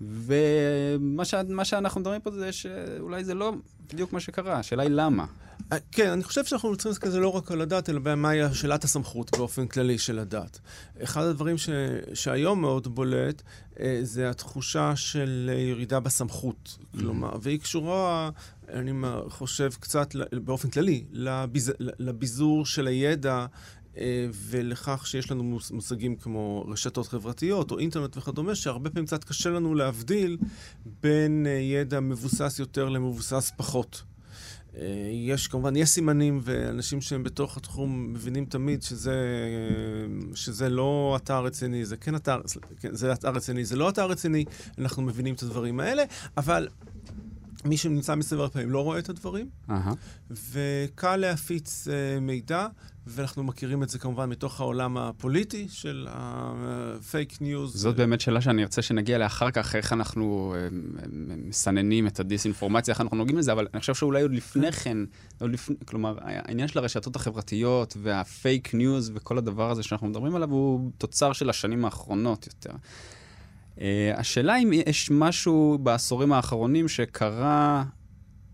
ומה 0.00 1.24
ש... 1.24 1.34
שאנחנו 1.62 2.00
מדברים 2.00 2.20
פה 2.20 2.30
זה 2.30 2.52
שאולי 2.52 3.24
זה 3.24 3.34
לא 3.34 3.52
בדיוק 3.92 4.12
מה 4.12 4.20
שקרה, 4.20 4.58
השאלה 4.58 4.82
היא 4.82 4.90
למה. 4.90 5.26
אה, 5.72 5.78
כן, 5.92 6.10
אני 6.10 6.24
חושב 6.24 6.44
שאנחנו 6.44 6.76
צריכים 6.76 6.90
להסתכל 6.90 7.10
זה 7.10 7.20
לא 7.20 7.28
רק 7.28 7.52
על 7.52 7.60
הדת, 7.60 7.90
אלא 7.90 8.14
מהי 8.14 8.54
שאלת 8.54 8.84
הסמכות 8.84 9.38
באופן 9.38 9.66
כללי 9.66 9.98
של 9.98 10.18
הדת. 10.18 10.60
אחד 11.02 11.22
הדברים 11.22 11.58
ש... 11.58 11.68
שהיום 12.14 12.60
מאוד 12.60 12.94
בולט, 12.94 13.42
אה, 13.80 13.98
זה 14.02 14.30
התחושה 14.30 14.96
של 14.96 15.50
ירידה 15.68 16.00
בסמכות. 16.00 16.78
Mm-hmm. 16.78 16.98
כלומר, 16.98 17.32
והיא 17.42 17.60
קשורה, 17.60 18.30
אני 18.68 18.92
חושב, 19.28 19.70
קצת 19.80 20.16
באופן 20.32 20.70
כללי, 20.70 21.04
לביז... 21.12 21.72
לביזור 21.78 22.66
של 22.66 22.86
הידע 22.86 23.46
ולכך 24.32 25.06
שיש 25.06 25.30
לנו 25.30 25.58
מושגים 25.70 26.16
כמו 26.16 26.64
רשתות 26.68 27.06
חברתיות 27.08 27.70
או 27.70 27.78
אינטרנט 27.78 28.16
וכדומה, 28.16 28.54
שהרבה 28.54 28.90
פעמים 28.90 29.06
קצת 29.06 29.24
קשה 29.24 29.50
לנו 29.50 29.74
להבדיל 29.74 30.38
בין 31.02 31.46
אה, 31.46 31.52
ידע 31.52 32.00
מבוסס 32.00 32.58
יותר 32.58 32.88
למבוסס 32.88 33.52
פחות. 33.56 34.02
אה, 34.76 35.10
יש 35.12 35.48
כמובן, 35.48 35.76
יש 35.76 35.88
סימנים, 35.88 36.40
ואנשים 36.42 37.00
שהם 37.00 37.22
בתוך 37.22 37.56
התחום 37.56 38.12
מבינים 38.12 38.44
תמיד 38.44 38.82
שזה, 38.82 39.12
אה, 39.12 40.36
שזה 40.36 40.68
לא 40.68 41.18
אתר 41.22 41.44
רציני, 41.44 41.84
זה 41.84 41.96
כן 41.96 42.14
אתר, 42.14 42.40
כן, 42.80 42.94
זה 42.94 43.12
אתר 43.12 43.30
רציני, 43.30 43.64
זה 43.64 43.76
לא 43.76 43.88
אתר 43.88 44.06
רציני, 44.06 44.44
אנחנו 44.78 45.02
מבינים 45.02 45.34
את 45.34 45.42
הדברים 45.42 45.80
האלה, 45.80 46.02
אבל 46.36 46.68
מי 47.64 47.76
שנמצא 47.76 48.14
מסביב 48.14 48.40
לפעמים 48.40 48.70
לא 48.70 48.80
רואה 48.80 48.98
את 48.98 49.08
הדברים, 49.08 49.48
אהה. 49.70 49.92
וקל 50.30 51.16
להפיץ 51.16 51.88
אה, 51.88 52.20
מידע, 52.20 52.66
ואנחנו 53.06 53.42
מכירים 53.44 53.82
את 53.82 53.88
זה 53.88 53.98
כמובן 53.98 54.28
מתוך 54.28 54.60
העולם 54.60 54.96
הפוליטי 54.96 55.66
של 55.70 56.06
הפייק 56.10 57.40
ניוז. 57.40 57.76
זאת 57.76 57.96
באמת 57.96 58.20
שאלה 58.20 58.40
שאני 58.40 58.62
ארצה 58.62 58.82
שנגיע 58.82 59.16
אליה 59.16 59.26
אחר 59.26 59.50
כך, 59.50 59.76
איך 59.76 59.92
אנחנו 59.92 60.54
אה, 60.56 60.60
אה, 60.62 60.68
מסננים 61.36 62.06
את 62.06 62.20
הדיסאינפורמציה, 62.20 62.92
איך 62.92 63.00
אנחנו 63.00 63.16
נוגעים 63.16 63.38
לזה, 63.38 63.52
אבל 63.52 63.66
אני 63.74 63.80
חושב 63.80 63.94
שאולי 63.94 64.22
עוד 64.22 64.32
לפני 64.32 64.72
כן, 64.72 64.98
עוד 65.40 65.50
לפני, 65.50 65.76
כלומר, 65.84 66.16
העניין 66.20 66.68
של 66.68 66.78
הרשתות 66.78 67.16
החברתיות 67.16 67.96
והפייק 68.02 68.74
ניוז 68.74 69.12
וכל 69.14 69.38
הדבר 69.38 69.70
הזה 69.70 69.82
שאנחנו 69.82 70.06
מדברים 70.06 70.36
עליו 70.36 70.50
הוא 70.50 70.90
תוצר 70.98 71.32
של 71.32 71.50
השנים 71.50 71.84
האחרונות 71.84 72.46
יותר. 72.46 72.76
Uh, 73.76 73.80
השאלה 74.16 74.56
אם 74.58 74.70
יש 74.72 75.10
משהו 75.10 75.78
בעשורים 75.82 76.32
האחרונים 76.32 76.88
שקרה 76.88 77.84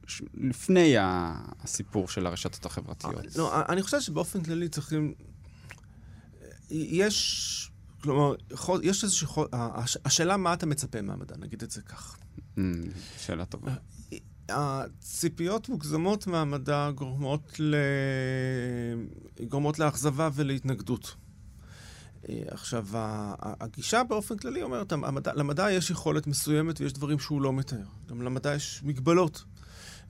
ש- 0.07 0.23
לפני 0.35 0.95
הסיפור 0.99 2.09
של 2.09 2.27
הרשתות 2.27 2.67
החברתיות. 2.67 3.37
לא, 3.37 3.63
אני 3.69 3.83
חושב 3.83 4.01
שבאופן 4.01 4.43
כללי 4.43 4.69
צריכים... 4.69 5.15
יש... 6.71 7.71
כלומר, 8.03 8.35
יש 8.83 9.05
איזושהי... 9.05 9.29
הש- 9.53 9.97
השאלה 10.05 10.37
מה 10.37 10.53
אתה 10.55 10.67
מצפה 10.67 11.03
מהמדע, 11.03 11.35
נגיד 11.39 11.63
את 11.63 11.71
זה 11.71 11.83
כך. 11.83 12.17
Mm, 12.57 12.61
שאלה 13.19 13.45
טובה. 13.45 13.75
הציפיות 14.49 15.69
מוגזמות 15.69 16.27
מהמדע 16.27 16.91
גורמות, 16.95 17.61
ל... 17.61 17.75
גורמות 19.49 19.79
לאכזבה 19.79 20.29
ולהתנגדות. 20.35 21.15
אה, 22.31 22.43
עכשיו, 22.51 22.87
הגישה 23.41 24.05
באופן 24.05 24.37
כללי 24.37 24.63
אומרת, 24.63 24.93
המדע, 24.93 25.33
למדע 25.35 25.71
יש 25.71 25.91
יכולת 25.91 26.27
מסוימת 26.27 26.81
ויש 26.81 26.93
דברים 26.93 27.19
שהוא 27.19 27.43
לא 27.43 27.53
מתאר. 27.53 27.85
גם 28.11 28.23
למדע 28.23 28.55
יש 28.55 28.81
מגבלות. 28.85 29.45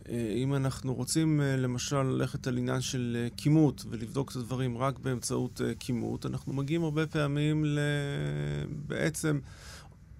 אה, 0.08 0.32
אם 0.36 0.54
אנחנו 0.54 0.94
רוצים 0.94 1.40
אה, 1.40 1.56
למשל 1.56 2.02
ללכת 2.02 2.46
על 2.46 2.58
עניין 2.58 2.80
של 2.80 3.28
כימות 3.36 3.84
ולבדוק 3.90 4.30
את 4.30 4.36
הדברים 4.36 4.78
רק 4.78 4.98
באמצעות 4.98 5.60
כימות, 5.78 6.26
אנחנו 6.26 6.52
מגיעים 6.52 6.84
הרבה 6.84 7.06
פעמים. 7.06 7.64
בעצם 8.86 9.40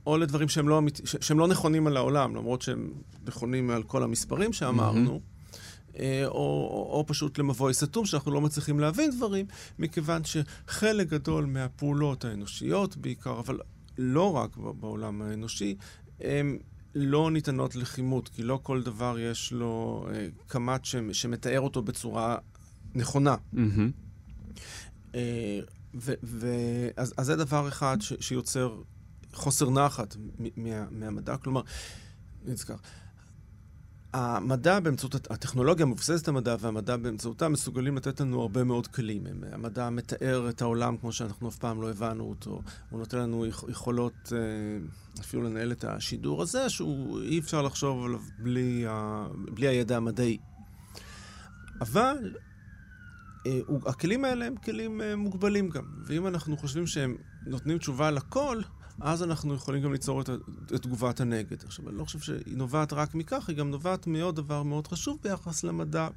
או 0.06 0.18
לדברים 0.18 0.48
שהם 0.48 0.68
לא, 0.68 0.80
שהם 1.04 1.38
לא 1.38 1.48
נכונים 1.48 1.86
על 1.86 1.96
העולם, 1.96 2.36
למרות 2.36 2.62
שהם 2.62 2.90
נכונים 3.26 3.70
על 3.70 3.82
כל 3.82 4.02
המספרים 4.02 4.52
שאמרנו. 4.52 5.12
אה, 5.12 5.39
או, 6.26 6.30
או, 6.30 6.88
או 6.98 7.04
פשוט 7.06 7.38
למבוי 7.38 7.74
סתום, 7.74 8.06
שאנחנו 8.06 8.30
לא 8.30 8.40
מצליחים 8.40 8.80
להבין 8.80 9.10
דברים, 9.16 9.46
מכיוון 9.78 10.22
שחלק 10.24 11.08
גדול 11.08 11.46
מהפעולות 11.46 12.24
האנושיות 12.24 12.96
בעיקר, 12.96 13.38
אבל 13.40 13.60
לא 13.98 14.36
רק 14.36 14.56
בעולם 14.56 15.22
האנושי, 15.22 15.76
הן 16.20 16.58
לא 16.94 17.30
ניתנות 17.30 17.76
לכימות, 17.76 18.28
כי 18.28 18.42
לא 18.42 18.60
כל 18.62 18.82
דבר 18.82 19.18
יש 19.18 19.52
לו 19.52 20.06
אה, 20.14 20.26
קמ"ט 20.46 20.84
ש- 20.84 20.96
שמתאר 21.12 21.60
אותו 21.60 21.82
בצורה 21.82 22.36
נכונה. 22.94 23.34
מהמם. 23.52 23.90
אה, 25.14 25.60
ו- 25.94 26.12
ו- 26.22 26.88
אז, 26.96 27.14
אז 27.16 27.26
זה 27.26 27.36
דבר 27.36 27.68
אחד 27.68 27.96
ש- 28.00 28.12
שיוצר 28.20 28.76
חוסר 29.32 29.70
נחת 29.70 30.16
מ- 30.40 30.64
מה, 30.64 30.84
מהמדע. 30.90 31.36
כלומר, 31.36 31.60
נזכר, 32.44 32.74
המדע 34.12 34.80
באמצעות, 34.80 35.14
הט- 35.14 35.30
הטכנולוגיה 35.30 35.86
מבוססת 35.86 36.28
המדע 36.28 36.56
והמדע 36.60 36.96
באמצעותה 36.96 37.48
מסוגלים 37.48 37.96
לתת 37.96 38.20
לנו 38.20 38.40
הרבה 38.40 38.64
מאוד 38.64 38.86
כלים. 38.86 39.24
המדע 39.52 39.90
מתאר 39.90 40.48
את 40.48 40.62
העולם 40.62 40.96
כמו 40.96 41.12
שאנחנו 41.12 41.48
אף 41.48 41.56
פעם 41.56 41.82
לא 41.82 41.90
הבנו 41.90 42.24
אותו. 42.24 42.62
הוא 42.90 42.98
נותן 42.98 43.18
לנו 43.18 43.46
יכ- 43.46 43.64
יכולות 43.68 44.32
אה, 44.32 44.38
אפילו 45.20 45.42
לנהל 45.42 45.72
את 45.72 45.84
השידור 45.84 46.42
הזה, 46.42 46.68
שהוא 46.70 47.20
אי 47.22 47.38
אפשר 47.38 47.62
לחשוב 47.62 48.04
עליו 48.04 48.20
בלי, 48.38 48.84
ה, 48.88 49.26
בלי 49.54 49.66
הידע 49.68 49.96
המדעי. 49.96 50.38
אבל 51.80 52.34
אה, 53.46 53.60
הכלים 53.86 54.24
האלה 54.24 54.46
הם 54.46 54.56
כלים 54.56 55.00
אה, 55.00 55.16
מוגבלים 55.16 55.68
גם, 55.68 55.84
ואם 56.06 56.26
אנחנו 56.26 56.56
חושבים 56.56 56.86
שהם 56.86 57.16
נותנים 57.46 57.78
תשובה 57.78 58.10
לכל, 58.10 58.60
אז 59.00 59.22
אנחנו 59.22 59.54
יכולים 59.54 59.82
גם 59.82 59.92
ליצור 59.92 60.20
את, 60.20 60.28
את 60.74 60.82
תגובת 60.82 61.20
הנגד. 61.20 61.64
עכשיו, 61.64 61.88
אני 61.88 61.96
לא 61.98 62.04
חושב 62.04 62.18
שהיא 62.20 62.56
נובעת 62.56 62.92
רק 62.92 63.14
מכך, 63.14 63.48
היא 63.48 63.56
גם 63.56 63.70
נובעת 63.70 64.06
מעוד 64.06 64.36
דבר 64.36 64.62
מאוד 64.62 64.86
חשוב 64.86 65.18
ביחס 65.22 65.64
למדע, 65.64 66.08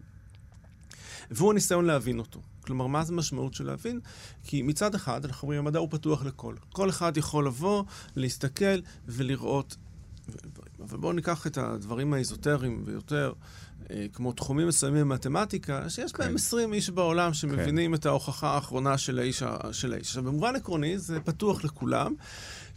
והוא 1.32 1.52
הניסיון 1.52 1.86
להבין 1.86 2.20
אותו. 2.20 2.42
כלומר, 2.62 2.88
מה 2.88 3.04
זה 3.04 3.14
משמעות 3.14 3.54
של 3.54 3.66
להבין? 3.66 4.00
כי 4.44 4.62
מצד 4.62 4.96
אחד, 4.96 5.26
אנחנו 5.26 5.46
אומרים, 5.46 5.60
המדע 5.60 5.80
הוא 5.80 5.88
פתוח 5.92 6.26
לכל. 6.26 6.56
כל 6.72 6.90
אחד 6.90 7.18
יכול 7.18 7.46
לבוא, 7.48 7.84
להסתכל 8.16 8.80
ולראות. 9.08 9.76
אבל 10.84 10.98
בואו 10.98 11.14
ניקח 11.14 11.48
את 11.48 11.58
הדברים 11.58 12.14
האזוטריים 12.14 12.86
ביותר, 12.86 13.34
אה, 13.92 14.06
כמו 14.14 14.34
תחומים 14.34 14.68
מסוימים 14.68 15.10
במתמטיקה, 15.10 15.90
שיש 15.90 16.12
כן. 16.12 16.24
בהם 16.24 16.36
20 16.36 16.74
איש 16.74 16.90
בעולם 16.90 17.34
שמבינים 17.34 17.94
את 17.96 18.06
ההוכחה 18.06 18.50
האחרונה 18.50 18.98
של 18.98 19.20
האיש. 19.20 19.44
ה- 19.44 19.74
של 19.74 19.94
האיש. 19.94 20.08
עכשיו, 20.08 20.24
במובן 20.24 20.56
עקרוני 20.56 20.98
זה 21.00 21.20
פתוח 21.20 21.64
לכולם. 21.64 22.14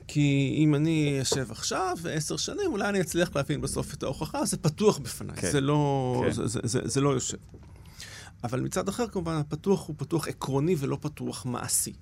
כי 0.09 0.55
אם 0.59 0.75
אני 0.75 1.19
אשב 1.23 1.51
עכשיו, 1.51 1.97
עשר 2.11 2.37
שנים, 2.37 2.67
אולי 2.67 2.89
אני 2.89 3.01
אצליח 3.01 3.37
להבין 3.37 3.61
בסוף 3.61 3.95
את 3.95 4.03
ההוכחה, 4.03 4.45
זה 4.45 4.57
פתוח 4.57 4.99
בפניי. 4.99 5.37
כן. 5.37 5.51
זה, 5.51 5.61
לא, 5.61 6.23
כן. 6.27 6.33
זה, 6.33 6.47
זה, 6.47 6.61
זה, 6.63 6.81
זה 6.85 7.01
לא 7.01 7.11
יושב. 7.11 7.39
אבל 8.45 8.61
מצד 8.61 8.89
אחר, 8.89 9.09
כמובן, 9.09 9.37
הפתוח 9.37 9.89
הוא 9.89 9.97
פתוח 9.99 10.29
עקרוני 10.29 10.77
ולא 10.79 10.99
פתוח 11.01 11.47
מעשי. 11.47 11.93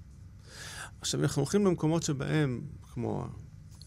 עכשיו, 1.00 1.22
אנחנו 1.22 1.42
הולכים 1.42 1.66
למקומות 1.66 2.02
שבהם, 2.02 2.60
כמו 2.92 3.26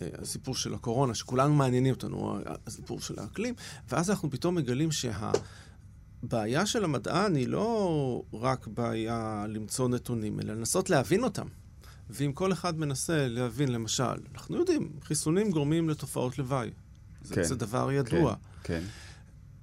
אה, 0.02 0.08
הסיפור 0.18 0.56
של 0.56 0.74
הקורונה, 0.74 1.16
שכולנו 1.16 1.54
מעניינים 1.54 1.94
אותנו, 1.94 2.40
הסיפור 2.68 3.02
של 3.02 3.20
האקלים, 3.20 3.54
ואז 3.90 4.10
אנחנו 4.10 4.32
פתאום 4.32 4.56
מגלים 4.56 4.90
שהבעיה 4.92 6.66
של 6.66 6.84
המדען 6.84 7.36
היא 7.36 7.48
לא 7.48 8.24
רק 8.34 8.68
בעיה 8.68 9.46
למצוא 9.50 9.90
נתונים, 9.90 10.40
אלא 10.40 10.54
לנסות 10.54 10.90
להבין 10.90 11.24
אותם. 11.24 11.48
ואם 12.10 12.32
כל 12.32 12.52
אחד 12.54 12.80
מנסה 12.80 13.28
להבין, 13.28 13.72
למשל, 13.72 14.04
אנחנו 14.36 14.58
יודעים, 14.58 14.90
חיסונים 15.04 15.52
גורמים 15.52 15.90
לתופעות 15.90 16.38
לוואי. 16.40 16.70
זה, 17.22 17.36
כן. 17.36 17.44
זה 17.44 17.56
דבר 17.56 17.92
ידוע. 17.92 18.36
כן. 18.64 18.82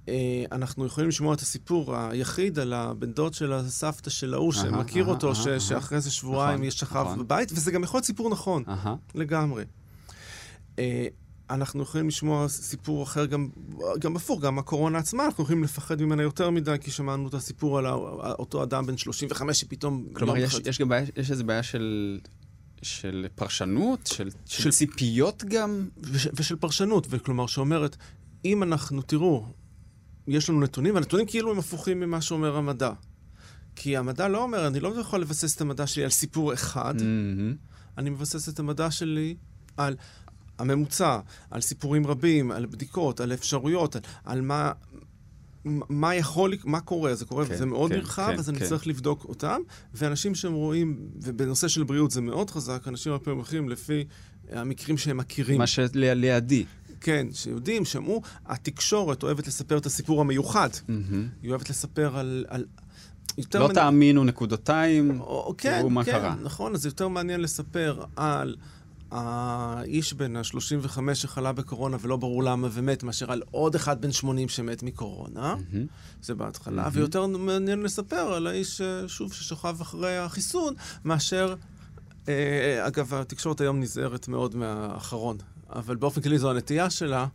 אה, 0.07 0.43
אנחנו 0.51 0.85
יכולים 0.85 1.09
לשמוע 1.09 1.33
את 1.33 1.39
הסיפור 1.39 1.95
היחיד 1.95 2.59
על 2.59 2.73
הבן 2.73 3.11
דוד 3.11 3.33
של 3.33 3.53
הסבתא 3.53 4.09
של 4.09 4.33
ההוא, 4.33 4.51
שמכיר 4.53 5.05
אותו, 5.05 5.35
ש-. 5.35 5.47
שאחרי 5.47 6.01
זה 6.01 6.11
שבועיים 6.11 6.55
נכון, 6.55 6.67
יש 6.67 6.79
שכב 6.79 7.01
נכון. 7.05 7.19
בבית, 7.19 7.51
וזה 7.51 7.71
גם 7.71 7.83
יכול 7.83 7.97
להיות 7.97 8.05
סיפור 8.05 8.29
נכון. 8.29 8.63
לגמרי. 9.15 9.63
אנחנו 11.49 11.83
יכולים 11.83 12.07
לשמוע 12.07 12.47
סיפור 12.49 13.03
אחר 13.03 13.25
גם, 13.25 13.49
גם 13.99 14.15
הפוך, 14.15 14.41
גם 14.41 14.59
הקורונה 14.59 14.97
עצמה, 14.97 15.25
אנחנו 15.25 15.43
יכולים 15.43 15.63
לפחד 15.63 16.01
ממנה 16.01 16.23
יותר 16.23 16.49
מדי, 16.49 16.75
כי 16.81 16.91
שמענו 16.91 17.27
את 17.27 17.33
הסיפור 17.33 17.77
על 17.77 17.85
אותו 18.39 18.63
אדם 18.63 18.85
בן 18.85 18.97
35 18.97 19.59
שפתאום... 19.61 20.05
כלומר, 20.13 20.37
יש, 20.37 20.53
אחד- 20.55 20.67
יש 20.67 20.79
גם 20.79 20.89
בעיה, 20.89 21.05
יש 21.17 21.31
איזו 21.31 21.43
בעיה 21.43 21.63
של, 21.63 22.19
של 22.81 23.27
פרשנות, 23.35 24.07
של, 24.07 24.29
של, 24.45 24.63
של- 24.63 24.71
ציפיות 24.71 25.43
גם. 25.47 25.87
וש, 25.97 26.27
ושל 26.33 26.55
פרשנות, 26.55 27.07
וכלומר 27.09 27.47
שאומרת, 27.47 27.97
אם 28.45 28.63
אנחנו, 28.63 29.01
תראו, 29.01 29.45
יש 30.27 30.49
לנו 30.49 30.59
נתונים, 30.59 30.93
והנתונים 30.95 31.25
כאילו 31.25 31.51
הם 31.51 31.59
הפוכים 31.59 31.99
ממה 31.99 32.21
שאומר 32.21 32.55
המדע. 32.55 32.91
כי 33.75 33.97
המדע 33.97 34.27
לא 34.27 34.43
אומר, 34.43 34.67
אני 34.67 34.79
לא 34.79 34.99
יכול 34.99 35.21
לבסס 35.21 35.55
את 35.55 35.61
המדע 35.61 35.87
שלי 35.87 36.03
על 36.03 36.09
סיפור 36.09 36.53
אחד, 36.53 36.95
מהמם. 37.01 37.55
אני 37.97 38.09
מבסס 38.09 38.49
את 38.49 38.59
המדע 38.59 38.91
שלי 38.91 39.35
על 39.77 39.95
הממוצע, 40.59 41.19
על 41.51 41.61
סיפורים 41.61 42.07
רבים, 42.07 42.51
על 42.51 42.65
בדיקות, 42.65 43.19
על 43.19 43.33
אפשרויות, 43.33 43.95
על, 43.95 44.01
על 44.23 44.41
מה... 44.41 44.71
מה 45.89 46.15
יכול, 46.15 46.53
מה 46.63 46.79
קורה, 46.79 47.15
זה 47.15 47.25
קורה, 47.25 47.45
כן, 47.45 47.55
זה 47.55 47.65
מאוד 47.65 47.91
כן, 47.91 47.97
נרחב, 47.97 48.31
כן, 48.33 48.39
אז 48.39 48.49
אני 48.49 48.59
כן. 48.59 48.65
צריך 48.65 48.87
לבדוק 48.87 49.25
אותם. 49.25 49.61
ואנשים 49.93 50.35
שהם 50.35 50.53
רואים, 50.53 50.99
ובנושא 51.21 51.67
של 51.67 51.83
בריאות 51.83 52.11
זה 52.11 52.21
מאוד 52.21 52.49
חזק, 52.49 52.87
אנשים 52.87 53.11
הרבה 53.11 53.23
פעמים 53.25 53.37
הולכים 53.37 53.69
לפי 53.69 54.05
המקרים 54.51 54.97
שהם 54.97 55.17
מכירים. 55.17 55.57
מה 55.57 55.67
שלידי. 55.67 56.65
כן, 57.01 57.27
שיודעים, 57.33 57.85
שמעו, 57.85 58.21
התקשורת 58.45 59.23
אוהבת 59.23 59.47
לספר 59.47 59.77
את 59.77 59.85
הסיפור 59.85 60.21
המיוחד. 60.21 60.69
מהמם. 60.87 61.27
היא 61.41 61.49
אוהבת 61.49 61.69
לספר 61.69 62.17
על... 62.17 62.45
על 62.47 62.65
יותר 63.37 63.59
לא 63.59 63.67
מעניין- 63.67 63.85
תאמינו 63.85 64.23
נקודתיים. 64.23 65.19
או, 65.19 65.55
כן, 65.57 65.77
תראו 65.79 65.89
מה 65.89 66.03
כן, 66.03 66.11
קרה. 66.11 66.35
נכון, 66.43 66.73
אז 66.75 66.85
יותר 66.85 67.07
מעניין 67.07 67.41
לספר 67.41 68.03
על 68.15 68.55
האיש 69.11 70.13
בן 70.13 70.35
ה-35 70.35 71.13
שחלה 71.13 71.51
בקורונה 71.51 71.97
ולא 72.01 72.17
ברור 72.17 72.43
למה 72.43 72.67
ומת, 72.71 73.03
מאשר 73.03 73.31
על 73.31 73.41
עוד 73.51 73.75
אחד 73.75 74.01
בן 74.01 74.11
80 74.11 74.49
שמת 74.49 74.83
מקורונה. 74.83 75.55
מהמם. 75.55 75.85
זה 76.21 76.35
בהתחלה, 76.35 76.81
מהמם. 76.81 76.89
ויותר 76.93 77.27
מעניין 77.27 77.83
לספר 77.83 78.33
על 78.33 78.47
האיש, 78.47 78.81
אה, 78.81 79.07
שוב, 79.07 79.33
ששכב 79.33 79.77
אחרי 79.81 80.17
החיסון, 80.17 80.73
מאשר... 81.05 81.55
אה, 82.27 82.87
אגב, 82.87 83.13
התקשורת 83.13 83.61
היום 83.61 83.79
נזהרת 83.79 84.27
מאוד 84.27 84.55
מהאחרון, 84.55 85.37
אבל 85.69 85.95
באופן 85.95 86.21
כללי 86.21 86.37
זו 86.37 86.51
הנטייה 86.51 86.89
שלה. 86.89 87.27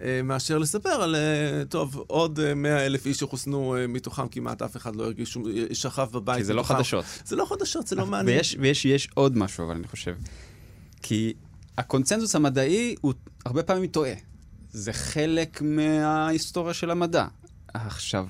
אה, 0.00 0.20
מאשר 0.24 0.58
לספר 0.58 0.88
על, 1.02 1.14
אה, 1.14 1.62
טוב, 1.68 2.04
עוד 2.06 2.40
100 2.56 2.86
אלף 2.86 3.06
איש 3.06 3.18
שחוסנו, 3.18 3.76
מתוכם 3.88 4.28
כמעט 4.28 4.62
אף 4.62 4.76
אחד 4.76 4.96
לא 4.96 5.04
הרגיש 5.04 5.38
שכב 5.72 6.08
בבית. 6.12 6.36
כי 6.36 6.44
זה 6.44 6.54
לא 6.54 6.60
מתוכם. 6.62 6.74
חדשות. 6.74 7.04
זה 7.24 7.36
לא 7.36 7.46
חדשות, 7.48 7.86
זה 7.86 7.96
לא 7.96 8.06
מעניין. 8.06 8.36
ויש, 8.36 8.56
ויש 8.60 8.84
יש 8.84 9.08
עוד 9.14 9.38
משהו, 9.38 9.64
אבל 9.64 9.74
אני 9.74 9.88
חושב. 9.88 10.14
כי 11.08 11.32
הקונצנזוס 11.78 12.34
המדעי 12.34 12.94
הוא 13.00 13.14
הרבה 13.44 13.62
פעמים 13.62 13.86
טועה. 13.86 14.12
זה 14.70 14.92
חלק 14.92 15.62
מההיסטוריה 15.62 16.74
של 16.74 16.90
המדע. 16.90 17.26
עכשיו, 17.74 18.28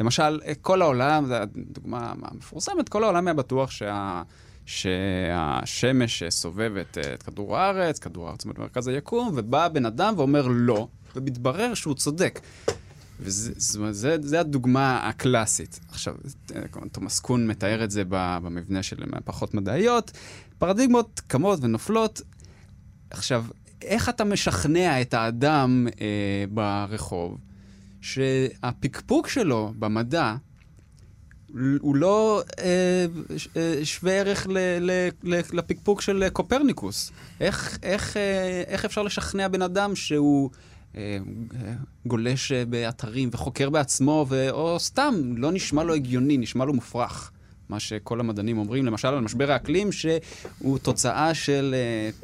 למשל, 0.00 0.40
כל 0.60 0.82
העולם, 0.82 1.26
זו 1.26 1.34
הדוגמה 1.34 2.12
המפורסמת, 2.22 2.88
כל 2.88 3.04
העולם 3.04 3.26
היה 3.26 3.34
בטוח 3.34 3.70
שה... 3.70 4.22
שהשמש 4.66 6.22
סובבת 6.28 6.98
את 6.98 7.22
כדור 7.22 7.56
הארץ, 7.56 7.98
כדור 7.98 8.28
הארץ 8.28 8.44
במרכז 8.44 8.88
היקום, 8.88 9.32
ובא 9.36 9.68
בן 9.68 9.86
אדם 9.86 10.14
ואומר 10.16 10.46
לא, 10.48 10.88
ומתברר 11.16 11.74
שהוא 11.74 11.94
צודק. 11.94 12.40
וזה 13.20 14.40
הדוגמה 14.40 15.08
הקלאסית. 15.08 15.80
עכשיו, 15.88 16.14
תומאס 16.92 17.20
קון 17.20 17.46
מתאר 17.46 17.84
את 17.84 17.90
זה 17.90 18.02
במבנה 18.08 18.82
של 18.82 18.96
פחות 19.24 19.54
מדעיות. 19.54 20.12
פרדיגמות 20.60 21.20
קמות 21.26 21.58
ונופלות. 21.62 22.20
עכשיו, 23.10 23.44
איך 23.82 24.08
אתה 24.08 24.24
משכנע 24.24 25.00
את 25.00 25.14
האדם 25.14 25.86
אה, 26.00 26.44
ברחוב 26.50 27.38
שהפקפוק 28.00 29.28
שלו 29.28 29.72
במדע 29.78 30.34
הוא 31.80 31.96
לא 31.96 32.42
אה, 32.58 33.06
אה, 33.56 33.84
שווה 33.84 34.12
ערך 34.12 34.46
ל, 34.46 34.58
ל, 34.80 35.08
ל, 35.22 35.40
לפקפוק 35.52 36.00
של 36.00 36.28
קופרניקוס. 36.32 37.12
איך, 37.40 37.78
איך, 37.82 38.16
אה, 38.16 38.62
איך 38.66 38.84
אפשר 38.84 39.02
לשכנע 39.02 39.48
בן 39.48 39.62
אדם 39.62 39.96
שהוא 39.96 40.50
אה, 40.96 41.18
גולש 42.06 42.52
באתרים 42.52 43.28
וחוקר 43.32 43.70
בעצמו, 43.70 44.26
ו, 44.28 44.50
או 44.50 44.80
סתם, 44.80 45.14
לא 45.36 45.52
נשמע 45.52 45.84
לו 45.84 45.94
הגיוני, 45.94 46.38
נשמע 46.38 46.64
לו 46.64 46.72
מופרך. 46.72 47.30
מה 47.70 47.80
שכל 47.80 48.20
המדענים 48.20 48.58
אומרים, 48.58 48.86
למשל 48.86 49.08
על 49.08 49.20
משבר 49.20 49.52
האקלים, 49.52 49.92
שהוא 49.92 50.78
תוצאה 50.78 51.34
של 51.34 51.74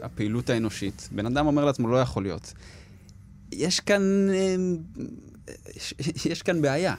uh, 0.00 0.04
הפעילות 0.04 0.50
האנושית. 0.50 1.08
בן 1.12 1.26
אדם 1.26 1.46
אומר 1.46 1.64
לעצמו, 1.64 1.88
לא 1.88 2.00
יכול 2.00 2.22
להיות. 2.22 2.52
יש 3.52 3.80
כאן, 3.80 4.28
uh, 4.28 5.92
יש 6.24 6.42
כאן 6.42 6.62
בעיה. 6.62 6.94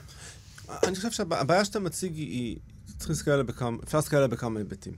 אני 0.83 0.95
חושב 0.95 1.11
שהבעיה 1.11 1.65
שאתה 1.65 1.79
מציג 1.79 2.15
היא, 2.15 2.57
צריך 2.97 3.09
להסתכל 3.09 3.31
עליה 3.31 3.43
בכמה, 3.43 3.77
אפשר 3.83 3.97
להסתכל 3.97 4.15
עליה 4.15 4.27
בכמה 4.27 4.59
היבטים. 4.59 4.93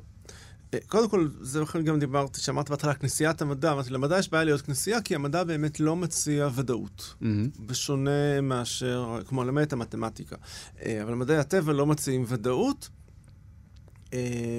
קודם 0.88 1.10
כל, 1.10 1.28
זה 1.42 1.62
לכן 1.62 1.84
גם 1.84 2.00
דיברתי, 2.00 2.42
שאמרת 2.42 2.70
בהתחלה, 2.70 2.94
כנסיית 2.94 3.42
המדע, 3.42 3.72
אמרתי, 3.72 3.90
למדע 3.90 4.20
יש 4.20 4.30
בעיה 4.30 4.44
להיות 4.44 4.62
כנסייה, 4.62 5.02
כי 5.02 5.16
המדע 5.16 5.44
באמת 5.44 5.80
לא 5.80 5.96
מציע 5.96 6.50
ודאות. 6.56 7.14
Mm-hmm. 7.22 7.26
בשונה 7.60 8.42
מאשר, 8.42 9.20
כמו 9.26 9.44
למד 9.44 9.74
המתמטיקה. 9.74 10.36
אבל 11.04 11.14
מדעי 11.14 11.38
הטבע 11.38 11.74
לא 11.74 11.86
מציעים 11.86 12.26
ודאות, 12.28 12.90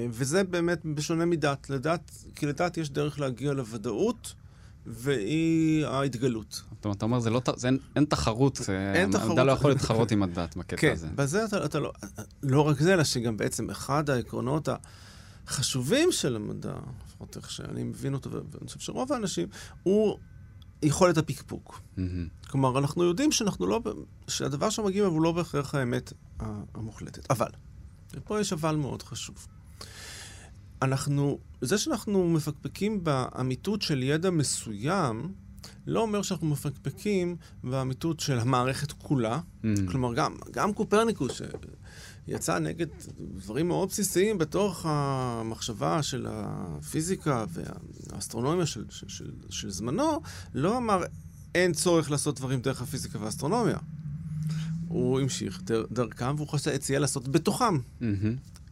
וזה 0.09 0.43
באמת 0.43 0.85
בשונה 0.85 1.25
מדת. 1.25 1.69
לדת, 1.69 2.11
כי 2.35 2.45
לדת 2.45 2.77
יש 2.77 2.89
דרך 2.89 3.19
להגיע 3.19 3.53
לוודאות, 3.53 4.33
והיא 4.85 5.85
ההתגלות. 5.85 6.51
זאת 6.51 6.85
אומרת, 6.85 6.97
אתה 6.97 7.05
אומר, 7.05 7.19
זה 7.19 7.29
לא, 7.29 7.41
זה 7.55 7.67
אין, 7.67 7.77
אין 7.95 8.05
תחרות, 8.05 8.61
אה, 8.69 8.93
אין 8.93 9.11
תחרות. 9.11 9.29
המדע 9.29 9.43
לא 9.43 9.51
יכול 9.51 9.71
להתחרות 9.71 10.11
עם 10.11 10.23
הדת 10.23 10.57
בקטע 10.57 10.77
כן, 10.77 10.91
הזה. 10.93 11.07
כן, 11.07 11.15
בזה 11.15 11.45
אתה, 11.45 11.65
אתה 11.65 11.79
לא... 11.79 11.91
לא 12.43 12.67
רק 12.67 12.79
זה, 12.79 12.93
אלא 12.93 13.03
שגם 13.03 13.37
בעצם 13.37 13.69
אחד 13.69 14.09
העקרונות 14.09 14.69
החשובים 15.47 16.11
של 16.11 16.35
המדע, 16.35 16.73
לפחות 17.05 17.37
איך 17.37 17.51
שאני 17.51 17.83
מבין 17.83 18.13
אותו, 18.13 18.29
ואני 18.31 18.67
חושב 18.67 18.79
שרוב 18.79 19.13
האנשים, 19.13 19.47
הוא 19.83 20.17
יכולת 20.83 21.17
הפקפוק. 21.17 21.81
כלומר, 22.49 22.79
אנחנו 22.79 23.03
יודעים 23.03 23.31
שאנחנו 23.31 23.67
לא... 23.67 23.81
שהדבר 24.27 24.69
שמגיעים 24.69 25.03
אליו 25.03 25.13
הוא 25.13 25.21
לא 25.21 25.31
בהכרח 25.31 25.75
האמת 25.75 26.13
המוחלטת. 26.73 27.31
אבל... 27.31 27.49
ופה 28.13 28.39
יש 28.39 28.53
אבל 28.53 28.75
מאוד 28.75 29.03
חשוב. 29.03 29.47
אנחנו, 30.81 31.39
זה 31.61 31.77
שאנחנו 31.77 32.29
מפקפקים 32.29 33.03
באמיתות 33.03 33.81
של 33.81 34.03
ידע 34.03 34.29
מסוים, 34.29 35.33
לא 35.87 36.01
אומר 36.01 36.21
שאנחנו 36.21 36.47
מפקפקים 36.47 37.35
באמיתות 37.63 38.19
של 38.19 38.39
המערכת 38.39 38.91
כולה. 38.91 39.39
Mm. 39.39 39.65
כלומר, 39.87 40.13
גם, 40.13 40.35
גם 40.51 40.73
קופרניקוס, 40.73 41.41
שיצא 42.27 42.59
נגד 42.59 42.87
דברים 43.19 43.67
מאוד 43.67 43.89
בסיסיים 43.89 44.37
בתוך 44.37 44.85
המחשבה 44.89 46.03
של 46.03 46.27
הפיזיקה 46.29 47.45
והאסטרונומיה 47.49 48.65
של, 48.65 48.85
של, 48.89 49.09
של, 49.09 49.31
של 49.49 49.69
זמנו, 49.69 50.21
לא 50.53 50.77
אמר 50.77 51.03
אין 51.55 51.73
צורך 51.73 52.11
לעשות 52.11 52.35
דברים 52.35 52.61
דרך 52.61 52.81
הפיזיקה 52.81 53.21
והאסטרונומיה. 53.21 53.77
הוא 54.91 55.19
המשיך 55.19 55.61
דר, 55.63 55.83
דרכם, 55.91 56.35
והוא 56.37 56.47
חושב, 56.47 56.71
הציע 56.71 56.99
לעשות 56.99 57.27
בתוכם. 57.27 57.77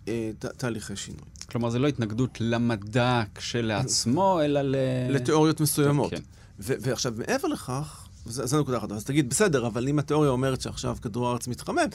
אה, 0.08 0.32
תהליכי 0.58 0.96
שינוי. 0.96 1.22
כלומר, 1.50 1.70
זה 1.70 1.80
לא 1.80 1.88
התנגדות 1.88 2.38
למדע 2.42 3.24
כשלעצמו, 3.36 4.42
אלא 4.42 4.62
ל... 4.62 4.76
לתיאוריות 5.10 5.62
מסוימות. 5.62 6.12
כן. 6.12 6.22
ו- 6.60 6.74
ועכשיו, 6.82 7.14
מעבר 7.18 7.48
לכך, 7.48 8.08
זו 8.26 8.62
נקודה 8.62 8.78
אחת. 8.78 8.92
אז 8.92 9.04
תגיד, 9.04 9.30
בסדר, 9.30 9.68
אבל 9.68 9.88
אם 9.88 10.00
התיאוריה 10.00 10.30
אומרת 10.30 10.62
שעכשיו 10.62 10.98
כדור 11.02 11.28
הארץ 11.28 11.48
מתחמם, 11.48 11.88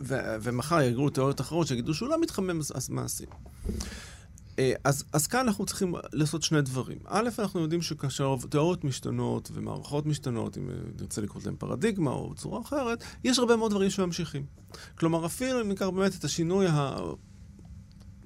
ומחר 0.00 0.80
יגרו 0.80 1.10
תיאוריות 1.10 1.40
אחרות 1.40 1.66
שיגידו 1.66 1.94
שהוא 1.94 2.08
לא 2.08 2.20
מתחמם, 2.20 2.60
אז, 2.74 2.90
מה 2.90 3.02
עושים? 3.02 3.26
אה, 4.60 4.72
אז, 4.84 5.04
אז 5.12 5.26
כאן 5.26 5.40
אנחנו 5.40 5.66
צריכים 5.66 5.94
לעשות 6.12 6.42
שני 6.42 6.62
דברים. 6.62 6.98
א', 7.06 7.28
אנחנו 7.38 7.60
יודעים 7.60 7.82
שכאשר 7.82 8.36
תיאוריות 8.50 8.84
משתנות 8.84 9.50
ומערכות 9.54 10.06
משתנות, 10.06 10.58
אם 10.58 10.70
נרצה 11.00 11.20
לקרוא 11.20 11.42
להם 11.44 11.56
פרדיגמה 11.56 12.10
או 12.10 12.30
בצורה 12.30 12.60
אחרת, 12.60 13.04
יש 13.24 13.38
הרבה 13.38 13.56
מאוד 13.56 13.70
דברים 13.70 13.90
שממשיכים. 13.90 14.44
כלומר, 14.98 15.26
אפילו 15.26 15.60
אם 15.60 15.68
ניקח 15.68 15.86
באמת 15.86 16.14
את 16.18 16.24
השינוי 16.24 16.66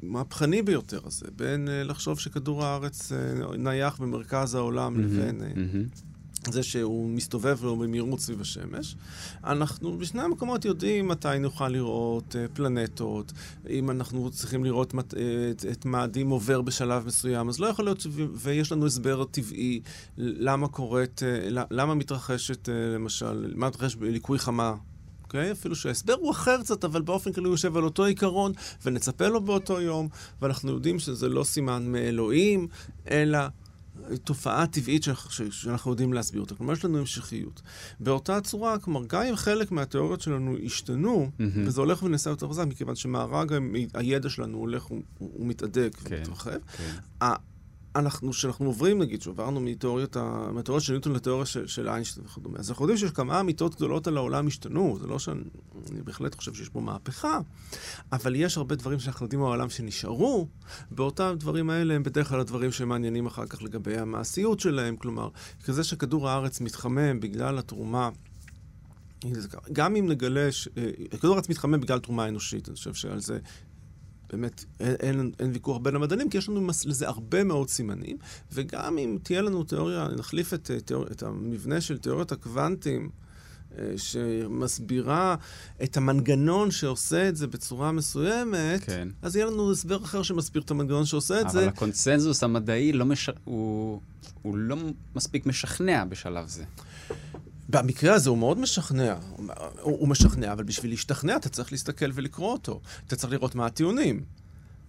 המהפכני 0.03 0.63
ביותר 0.63 1.01
הזה, 1.05 1.27
בין 1.37 1.69
uh, 1.69 1.89
לחשוב 1.89 2.19
שכדור 2.19 2.65
הארץ 2.65 3.13
uh, 3.13 3.57
נייח 3.57 3.99
במרכז 4.01 4.55
העולם 4.55 4.97
mm-hmm, 4.97 4.99
לבין... 4.99 5.41
Uh, 5.41 5.45
mm-hmm. 5.45 6.14
זה 6.53 6.63
שהוא 6.63 7.11
מסתובב 7.11 7.65
לו 7.65 7.77
במהירות 7.77 8.21
סביב 8.21 8.41
השמש. 8.41 8.97
אנחנו 9.45 9.99
בשני 9.99 10.23
המקומות 10.23 10.65
יודעים 10.65 11.09
מתי 11.09 11.39
נוכל 11.41 11.69
לראות 11.69 12.35
uh, 12.35 12.55
פלנטות, 12.55 13.33
אם 13.71 13.91
אנחנו 13.91 14.31
צריכים 14.31 14.65
לראות 14.65 14.95
מת, 14.95 15.15
uh, 15.15 15.17
את, 15.51 15.65
את 15.73 15.85
מאדים 15.85 16.31
עובר 16.31 16.61
בשלב 16.63 17.07
מסוים, 17.07 17.49
אז 17.49 17.61
לא 17.61 17.67
יכול 17.67 17.85
להיות, 17.85 18.07
ויש 18.35 18.73
לנו 18.73 18.87
הסבר 18.87 19.25
טבעי 19.25 19.81
למה 20.19 20.69
קורית, 20.69 21.23
uh, 21.23 21.61
למה 21.71 21.95
מתרחשת, 21.95 22.69
למשל, 22.95 23.53
מה 23.57 23.69
מתרחש 23.69 23.95
בליקוי 23.95 24.39
חמה. 24.39 24.75
Okay? 24.75 24.95
אוקיי? 25.35 25.53
אפילו 25.53 25.77
שההסבר 25.77 26.15
הוא 26.21 26.31
אחר 26.31 26.63
קצת, 26.63 26.85
אבל 26.85 27.03
באופן 27.03 27.33
כללי 27.33 27.47
הוא 27.47 27.55
יושב 27.55 27.77
על 27.77 27.85
אותו 27.85 28.05
עיקרון, 28.05 28.53
ונצפה 28.85 29.29
לו 29.29 29.41
באותו 29.41 29.81
יום, 29.81 30.09
ואנחנו 30.43 30.73
יודעים 30.73 30.99
שזה 30.99 31.29
לא 31.29 31.45
סימן 31.45 31.87
מאלוהים, 31.87 32.69
אלא 33.11 33.39
תופעה 34.25 34.67
טבעית 34.67 35.03
שאנחנו 35.51 35.91
יודעים 35.91 36.13
להסביר 36.13 36.41
אותה. 36.41 36.55
כלומר, 36.55 36.73
יש 36.73 36.85
לנו 36.85 36.99
המשכיות. 36.99 37.63
באותה 38.01 38.41
צורה, 38.41 38.79
כלומר, 38.79 39.01
גם 39.07 39.23
אם 39.23 39.37
חלק 39.37 39.73
מהתיאוריות 39.73 40.21
שלנו 40.21 40.57
השתנו, 40.65 41.31
mm-hmm. 41.39 41.43
וזה 41.55 41.81
הולך 41.81 42.03
ונעשה 42.03 42.31
יותר 42.31 42.49
חזק, 42.49 42.65
מכיוון 42.67 42.97
שמארג 42.97 43.53
הידע 43.95 44.29
שלנו 44.29 44.59
הולך 44.59 44.87
ומתהדק 45.21 45.95
כן, 46.05 46.17
ומתרחב, 46.17 46.51
כן. 46.77 47.27
אנחנו, 47.97 48.31
כשאנחנו 48.31 48.67
עוברים, 48.67 49.03
נגיד, 49.03 49.23
שעברנו 49.23 49.61
מתיאוריות, 49.61 50.17
מהתיאוריה 50.53 50.81
של 50.81 50.93
ניוטון 50.93 51.13
לתיאוריה 51.13 51.47
של, 51.47 51.67
של 51.67 51.89
איינשטיין 51.89 52.27
וכדומה, 52.27 52.59
אז 52.59 52.71
אנחנו 52.71 52.85
יודעים 52.85 52.99
שיש 52.99 53.11
כמה 53.11 53.41
אמיתות 53.41 53.75
גדולות 53.75 54.07
על 54.07 54.17
העולם 54.17 54.47
השתנו, 54.47 54.99
זה 55.01 55.07
לא 55.07 55.19
שאני 55.19 55.43
בהחלט 56.05 56.35
חושב 56.35 56.55
שיש 56.55 56.69
פה 56.69 56.81
מהפכה, 56.81 57.39
אבל 58.13 58.35
יש 58.35 58.57
הרבה 58.57 58.75
דברים 58.75 58.99
שאנחנו 58.99 59.27
יודעים 59.27 59.41
מהעולם 59.41 59.71
שנשארו, 59.71 60.49
באותם 60.91 61.35
דברים 61.39 61.71
האלה 61.71 61.95
הם 61.95 62.03
בדרך 62.03 62.29
כלל 62.29 62.41
הדברים 62.41 62.73
שמעניינים 62.73 63.27
אחר 63.27 63.47
כך 63.47 63.63
לגבי 63.63 63.99
המעשיות 63.99 64.61
שלהם, 64.61 64.97
כלומר, 64.97 65.29
כזה 65.65 65.85
שכדור 65.85 66.29
הארץ 66.29 66.61
מתחמם 66.61 67.21
בגלל 67.21 67.59
התרומה 67.59 68.11
גם 69.73 69.97
אם 69.97 70.09
נגלה, 70.09 70.53
ש... 70.53 70.69
אה, 70.77 71.19
כדור 71.19 71.35
הארץ 71.35 71.49
מתחמם 71.49 71.81
בגלל 71.81 71.99
תרומה 71.99 72.29
אנושית, 72.29 72.69
אני 72.69 72.77
חושב 72.77 72.95
שעל 72.95 73.21
זה 73.21 73.39
באמת 74.33 74.65
אין, 74.81 74.95
אין, 75.01 75.31
אין 75.39 75.51
ויכוח 75.53 75.79
בין 75.79 75.97
המדענים, 75.97 76.31
כי 76.31 76.39
יש 76.39 76.49
לנו 76.49 76.69
לזה 76.87 77.09
הרבה 77.09 77.45
מאוד 77.45 77.69
סימנים, 77.69 78.17
וגם 78.53 78.99
אם 78.99 79.19
תהיה 79.23 79.43
לנו 79.43 79.65
תיאוריה, 79.65 80.09
נחליף 80.17 80.55
את, 80.55 80.71
תיאור, 80.85 81.07
את 81.07 81.23
המבנה 81.23 81.81
של 81.81 81.99
תיאוריית 81.99 82.33
הקוונטים, 82.33 83.11
אה, 83.79 83.93
שמסבירה 83.97 85.37
את 85.83 85.97
המנגנון 85.97 86.71
שעושה 86.71 87.29
את 87.29 87.37
זה 87.37 87.47
בצורה 87.47 87.93
מסוימת, 87.93 88.85
כן. 88.85 89.09
אז 89.23 89.37
יהיה 89.37 89.47
לנו 89.47 89.73
הסבר 89.73 90.05
אחר 90.05 90.23
שמסביר 90.23 90.63
את 90.63 90.71
המנגנון 90.71 91.07
שעושה 91.07 91.41
את 91.41 91.45
אבל 91.45 91.53
זה. 91.53 91.59
אבל 91.59 91.69
הקונצנזוס 91.69 92.43
המדעי 92.43 92.93
לא 92.93 93.07
מש... 93.07 93.31
הוא... 93.45 94.01
הוא 94.43 94.57
לא 94.57 94.77
מספיק 95.15 95.47
משכנע 95.47 96.05
בשלב 96.05 96.49
זה. 96.49 96.65
במקרה 97.75 98.15
הזה 98.15 98.31
הוא 98.31 98.39
מאוד 98.39 98.59
משכנע. 98.59 99.15
הוא, 99.37 99.47
הוא 99.83 100.09
משכנע, 100.09 100.53
אבל 100.53 100.65
בשביל 100.65 100.91
להשתכנע 100.91 101.37
אתה 101.37 101.49
צריך 101.49 101.73
להסתכל 101.73 102.07
ולקרוא 102.15 102.53
אותו. 102.53 102.81
אתה 103.07 103.17
צריך 103.17 103.33
לראות 103.33 103.55
מה 103.55 103.67
הטיעונים. 103.67 104.21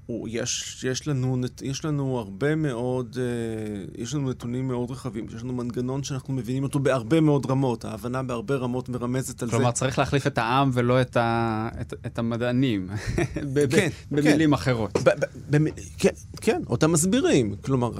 הוא, 0.06 0.28
יש, 0.32 0.84
יש, 0.84 1.08
לנו, 1.08 1.38
יש 1.62 1.86
לנו 1.86 2.18
הרבה 2.18 2.56
מאוד, 2.56 3.18
אה, 3.20 4.02
יש 4.04 4.14
לנו 4.14 4.30
נתונים 4.30 4.68
מאוד 4.68 4.92
רחבים, 4.92 5.26
יש 5.36 5.44
לנו 5.44 5.54
מנגנון 5.54 6.04
שאנחנו 6.04 6.34
מבינים 6.34 6.64
אותו 6.64 6.80
בהרבה 6.80 7.22
מאוד 7.22 7.46
רמות, 7.46 7.86
ההבנה 7.86 8.24
בהרבה 8.24 8.56
רמות 8.56 8.90
מרמזת 8.90 9.44
על 9.44 9.50
כלומר, 9.50 9.52
זה. 9.52 9.58
כלומר, 9.58 9.72
צריך 9.72 10.00
להחליף 10.00 10.28
את 10.28 10.38
העם 10.38 10.70
ולא 10.74 11.02
את, 11.02 11.18
ה, 11.18 11.70
את, 11.82 11.94
את 12.06 12.20
המדענים, 12.20 12.90
ב- 13.54 13.72
כן, 13.76 13.90
במילים 14.12 14.50
כן. 14.50 14.54
אחרות. 14.54 14.98
ב- 15.04 15.10
ב- 15.10 15.58
ב- 15.58 15.70
כן, 15.98 16.10
כן, 16.42 16.62
אותם 16.68 16.92
מסבירים. 16.92 17.56
כלומר, 17.62 17.92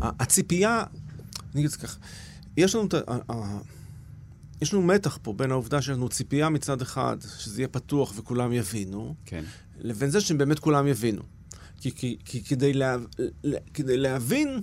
הציפייה, 0.00 0.84
אני 1.54 1.60
אגיד 1.60 1.64
את 1.64 1.70
זה 1.70 1.78
ככה, 1.78 1.98
יש 2.56 2.74
לנו, 2.74 2.88
יש 4.62 4.74
לנו 4.74 4.82
מתח 4.82 5.18
פה 5.22 5.32
בין 5.32 5.50
העובדה 5.50 5.82
שיש 5.82 5.90
לנו 5.90 6.08
ציפייה 6.08 6.48
מצד 6.48 6.82
אחד, 6.82 7.16
שזה 7.38 7.60
יהיה 7.60 7.68
פתוח 7.68 8.12
וכולם 8.16 8.52
יבינו, 8.52 9.14
כן. 9.24 9.44
לבין 9.78 10.10
זה 10.10 10.20
שבאמת 10.20 10.58
כולם 10.58 10.86
יבינו. 10.86 11.22
כי, 11.80 11.90
כי, 11.94 12.16
כי 12.24 12.44
כדי, 12.44 12.72
לה, 12.72 12.96
כדי 13.74 13.96
להבין, 13.96 14.60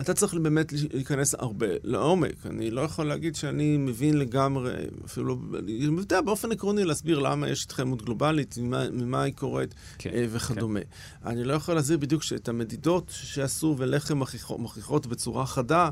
אתה 0.00 0.14
צריך 0.14 0.34
באמת 0.34 0.72
להיכנס 0.72 1.34
הרבה 1.34 1.66
לעומק. 1.82 2.46
אני 2.46 2.70
לא 2.70 2.80
יכול 2.80 3.06
להגיד 3.06 3.34
שאני 3.34 3.76
מבין 3.76 4.18
לגמרי, 4.18 4.72
אפילו 5.04 5.26
לא... 5.26 5.58
אני 5.58 5.72
יודע 5.72 6.20
באופן 6.20 6.52
עקרוני 6.52 6.84
להסביר 6.84 7.18
למה 7.18 7.48
יש 7.48 7.64
התחממות 7.64 8.02
גלובלית, 8.02 8.58
ממה, 8.58 8.90
ממה 8.90 9.22
היא 9.22 9.34
קורית 9.34 9.74
כן, 9.98 10.10
אה, 10.14 10.26
וכדומה. 10.30 10.80
כן. 10.80 11.28
אני 11.28 11.44
לא 11.44 11.52
יכול 11.52 11.74
להסביר 11.74 11.98
בדיוק 11.98 12.22
את 12.34 12.48
המדידות 12.48 13.10
שעשו 13.10 13.74
ולחם 13.78 14.20
מכריחות 14.58 15.06
בצורה 15.06 15.46
חדה. 15.46 15.90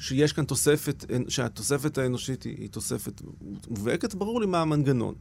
שיש 0.00 0.32
כאן 0.32 0.44
תוספת, 0.44 1.04
שהתוספת 1.28 1.98
האנושית 1.98 2.42
היא, 2.42 2.56
היא 2.58 2.68
תוספת 2.68 3.22
מובהקת, 3.68 4.14
ברור 4.14 4.40
לי 4.40 4.46
מה 4.46 4.60
המנגנון. 4.60 5.14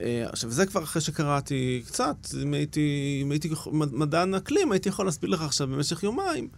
אה, 0.00 0.26
עכשיו, 0.28 0.50
זה 0.50 0.66
כבר 0.66 0.82
אחרי 0.82 1.02
שקראתי 1.02 1.82
קצת, 1.86 2.16
אם 2.42 2.54
הייתי, 2.54 3.18
אם 3.22 3.30
הייתי 3.30 3.50
מדען 3.74 4.34
אקלים, 4.34 4.72
הייתי 4.72 4.88
יכול 4.88 5.06
להסביר 5.06 5.30
לך 5.30 5.42
עכשיו 5.42 5.66
במשך 5.66 6.02
יומיים 6.02 6.48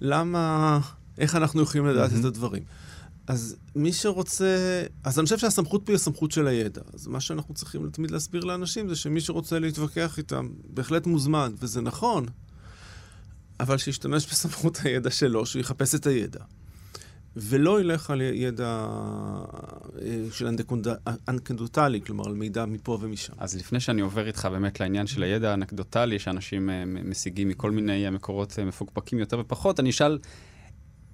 למה, 0.00 0.80
איך 1.18 1.36
אנחנו 1.36 1.62
יכולים 1.62 1.86
לדעת 1.86 2.10
mm-hmm. 2.12 2.20
את 2.20 2.24
הדברים. 2.24 2.62
אז 3.26 3.56
מי 3.76 3.92
שרוצה, 3.92 4.82
אז 5.04 5.18
אני 5.18 5.24
חושב 5.24 5.38
שהסמכות 5.38 5.86
פה 5.86 5.92
היא 5.92 5.96
הסמכות 5.96 6.32
של 6.32 6.46
הידע. 6.46 6.80
אז 6.94 7.06
מה 7.06 7.20
שאנחנו 7.20 7.54
צריכים 7.54 7.90
תמיד 7.90 8.10
להסביר 8.10 8.44
לאנשים 8.44 8.88
זה 8.88 8.96
שמי 8.96 9.20
שרוצה 9.20 9.58
להתווכח 9.58 10.18
איתם, 10.18 10.48
בהחלט 10.64 11.06
מוזמן, 11.06 11.52
וזה 11.58 11.80
נכון, 11.80 12.26
אבל 13.60 13.78
שישתמש 13.78 14.26
בסמכות 14.26 14.78
הידע 14.84 15.10
שלו, 15.10 15.46
שהוא 15.46 15.60
יחפש 15.60 15.94
את 15.94 16.06
הידע. 16.06 16.40
ולא 17.40 17.80
ילך 17.80 18.10
על 18.10 18.20
ידע 18.20 18.86
אה, 20.02 20.24
של 20.30 20.48
אנקדוטלי, 21.28 22.00
כלומר 22.00 22.26
על 22.26 22.34
מידע 22.34 22.66
מפה 22.66 22.98
ומשם. 23.00 23.32
אז 23.38 23.56
לפני 23.56 23.80
שאני 23.80 24.00
עובר 24.00 24.26
איתך 24.26 24.48
באמת 24.52 24.80
לעניין 24.80 25.06
של 25.06 25.22
הידע 25.22 25.50
האנקדוטלי 25.50 26.18
שאנשים 26.18 26.70
אה, 26.70 26.84
משיגים 26.86 27.48
מכל 27.48 27.70
מיני 27.70 28.04
אה, 28.04 28.10
מקורות 28.10 28.58
מפוקפקים 28.58 29.18
יותר 29.18 29.38
ופחות, 29.38 29.80
אני 29.80 29.90
אשאל 29.90 30.18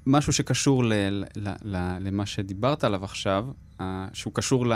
משהו 0.06 0.32
שקשור 0.32 0.84
ל- 0.84 0.92
ל- 1.37 1.54
ל- 1.62 1.96
למה 2.00 2.26
שדיברת 2.26 2.84
עליו 2.84 3.04
עכשיו, 3.04 3.46
שהוא 4.12 4.34
קשור 4.34 4.66
ל... 4.66 4.72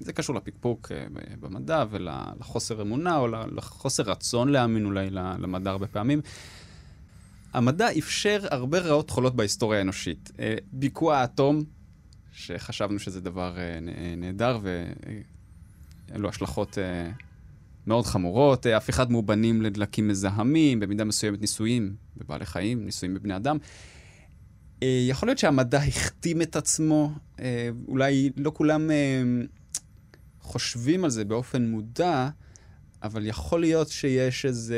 זה 0.00 0.12
קשור 0.12 0.36
לפקפוק 0.36 0.92
במדע 1.40 1.84
ולחוסר 1.90 2.82
אמונה, 2.82 3.16
או 3.18 3.28
לחוסר 3.28 4.02
רצון 4.02 4.48
להאמין 4.48 4.84
אולי 4.84 5.10
למדע 5.10 5.70
הרבה 5.70 5.86
פעמים. 5.86 6.20
המדע 7.52 7.88
אפשר 7.98 8.40
הרבה 8.50 8.78
רעות 8.78 9.10
חולות 9.10 9.36
בהיסטוריה 9.36 9.78
האנושית. 9.78 10.30
אה, 10.38 10.54
ביקוע 10.72 11.16
האטום, 11.16 11.64
שחשבנו 12.32 12.98
שזה 12.98 13.20
דבר 13.20 13.58
אה, 13.58 13.62
אה, 13.62 14.14
נהדר 14.16 14.58
ואין 14.62 16.20
לו 16.20 16.28
השלכות 16.28 16.78
מאוד 17.86 18.06
חמורות, 18.06 18.66
הפיכת 18.66 19.10
מאובנים 19.10 19.62
לדלקים 19.62 20.08
מזהמים, 20.08 20.80
במידה 20.80 21.04
מסוימת 21.04 21.40
ניסויים 21.40 21.94
בבעלי 22.16 22.46
חיים, 22.46 22.84
ניסויים 22.84 23.14
בבני 23.14 23.36
אדם. 23.36 23.58
יכול 24.82 25.28
להיות 25.28 25.38
שהמדע 25.38 25.78
החתים 25.78 26.42
את 26.42 26.56
עצמו, 26.56 27.12
אולי 27.88 28.30
לא 28.36 28.52
כולם 28.54 28.90
חושבים 30.40 31.04
על 31.04 31.10
זה 31.10 31.24
באופן 31.24 31.70
מודע, 31.70 32.28
אבל 33.02 33.26
יכול 33.26 33.60
להיות 33.60 33.88
שיש 33.88 34.46
איזו 34.46 34.74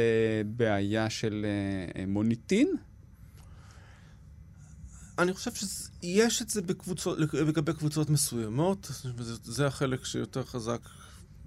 בעיה 0.47 1.11
של 1.11 1.47
uh, 1.95 2.01
מוניטין? 2.07 2.77
אני 5.19 5.33
חושב 5.33 5.51
שיש 5.55 6.43
את 6.43 6.51
זה 6.51 6.63
בקבוצות, 6.63 7.19
לגבי 7.19 7.73
קבוצות 7.73 8.11
מסוימות, 8.11 8.91
זה 9.45 9.67
החלק 9.67 10.05
שיותר 10.05 10.45
חזק, 10.45 10.81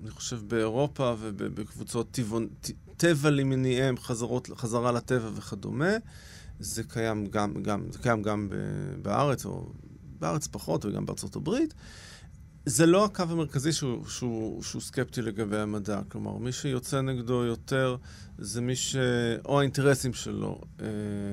אני 0.02 0.12
חושב, 0.12 0.40
באירופה 0.48 1.16
ובקבוצות 1.20 2.12
טבעון, 2.12 2.48
טבע 2.98 3.30
למיניהם, 3.30 3.98
חזרות, 3.98 4.50
חזרה 4.56 4.92
לטבע 4.92 5.30
וכדומה. 5.36 5.92
זה 6.60 6.84
קיים 6.84 7.26
גם, 7.26 7.64
גם, 7.64 7.86
זה 7.92 8.00
קיים 8.00 8.22
גם 8.22 8.50
בארץ, 9.02 9.46
או 9.46 9.70
בארץ 10.20 10.48
פחות, 10.48 10.86
וגם 10.86 11.06
בארצות 11.06 11.36
הברית. 11.36 11.74
זה 12.66 12.86
לא 12.86 13.06
הקו 13.06 13.24
המרכזי 13.30 13.72
שהוא, 13.72 14.06
שהוא, 14.06 14.64
שהוא 14.64 14.82
סקפטי 14.82 15.22
לגבי 15.22 15.58
המדע. 15.58 16.02
כלומר, 16.10 16.38
מי 16.38 16.52
שיוצא 16.52 17.02
נגדו 17.02 17.44
יותר 17.44 17.98
זה 18.38 18.62
מי 18.62 18.76
ש... 18.76 18.96
או 19.46 19.60
האינטרסים 19.60 20.14
שלו 20.14 20.62
אה, 20.82 20.86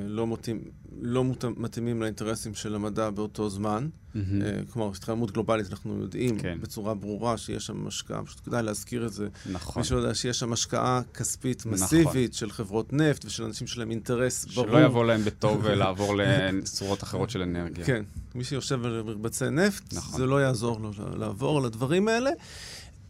לא, 0.06 0.26
מתאים, 0.26 0.60
לא 1.00 1.24
מתאימים 1.56 2.02
לאינטרסים 2.02 2.54
של 2.54 2.74
המדע 2.74 3.10
באותו 3.10 3.50
זמן. 3.50 3.88
Mm-hmm. 3.88 4.18
אה, 4.44 4.60
כלומר, 4.72 4.90
התחממות 4.94 5.30
גלובלית, 5.30 5.70
אנחנו 5.70 6.00
יודעים 6.00 6.38
כן. 6.38 6.58
בצורה 6.60 6.94
ברורה 6.94 7.38
שיש 7.38 7.66
שם 7.66 7.86
השקעה, 7.86 8.24
פשוט 8.24 8.40
כדאי 8.44 8.62
להזכיר 8.62 9.06
את 9.06 9.12
זה. 9.12 9.28
נכון. 9.52 9.80
מי 9.80 9.86
שיודע 9.86 10.14
שיש 10.14 10.38
שם 10.38 10.52
השקעה 10.52 11.02
כספית 11.14 11.58
נכון. 11.58 11.72
מסיבית 11.72 12.30
נכון. 12.30 12.32
של 12.32 12.50
חברות 12.50 12.92
נפט 12.92 13.24
ושל 13.24 13.44
אנשים 13.44 13.66
שלהם 13.66 13.90
אינטרס 13.90 14.46
שלא 14.48 14.62
ברור. 14.62 14.78
שלא 14.78 14.84
יבוא 14.84 15.04
להם 15.04 15.24
בטוב 15.24 15.66
לעבור 15.66 16.16
לצורות 16.16 17.02
אחרות 17.02 17.30
של 17.30 17.42
אנרגיה. 17.42 17.84
כן, 17.84 18.02
מי 18.34 18.44
שיושב 18.44 18.84
על 18.84 19.02
מרבצי 19.02 19.50
נפט, 19.50 19.94
נכון. 19.94 20.20
זה 20.20 20.26
לא 20.26 20.42
יעזור 20.42 20.80
לו 20.80 20.90
לעבור 21.16 21.62
לדברים 21.62 22.08
האלה. 22.08 22.30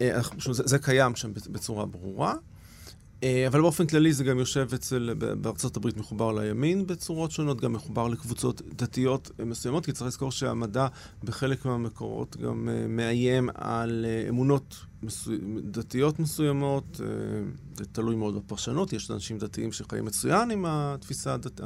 אה, 0.00 0.20
זה, 0.52 0.62
זה 0.66 0.78
קיים 0.78 1.16
שם 1.16 1.32
בצורה 1.50 1.86
ברורה. 1.86 2.34
אה, 3.22 3.46
אבל 3.46 3.60
באופן 3.60 3.86
כללי 3.86 4.12
זה 4.12 4.24
גם 4.24 4.38
יושב 4.38 4.68
אצל, 4.74 5.14
בארצות 5.14 5.76
הברית 5.76 5.96
מחובר 5.96 6.32
לימין 6.32 6.86
בצורות 6.86 7.30
שונות, 7.30 7.60
גם 7.60 7.72
מחובר 7.72 8.08
לקבוצות 8.08 8.62
דתיות 8.76 9.30
מסוימות, 9.46 9.84
כי 9.84 9.92
צריך 9.92 10.06
לזכור 10.06 10.32
שהמדע 10.32 10.86
בחלק 11.24 11.64
מהמקורות 11.64 12.36
גם 12.36 12.68
uh, 12.68 12.88
מאיים 12.88 13.48
על 13.54 14.06
uh, 14.08 14.28
אמונות 14.28 14.76
מסו... 15.02 15.30
דתיות 15.62 16.18
מסוימות, 16.18 17.00
זה 17.76 17.84
תלוי 17.92 18.16
מאוד 18.16 18.36
בפרשנות, 18.36 18.92
יש 18.92 19.10
אנשים 19.10 19.38
דתיים 19.38 19.72
שחיים 19.72 20.04
מצוין 20.04 20.50
עם 20.50 20.64
התפיסה 20.68 21.34
הדת... 21.34 21.60
mm-hmm. 21.60 21.64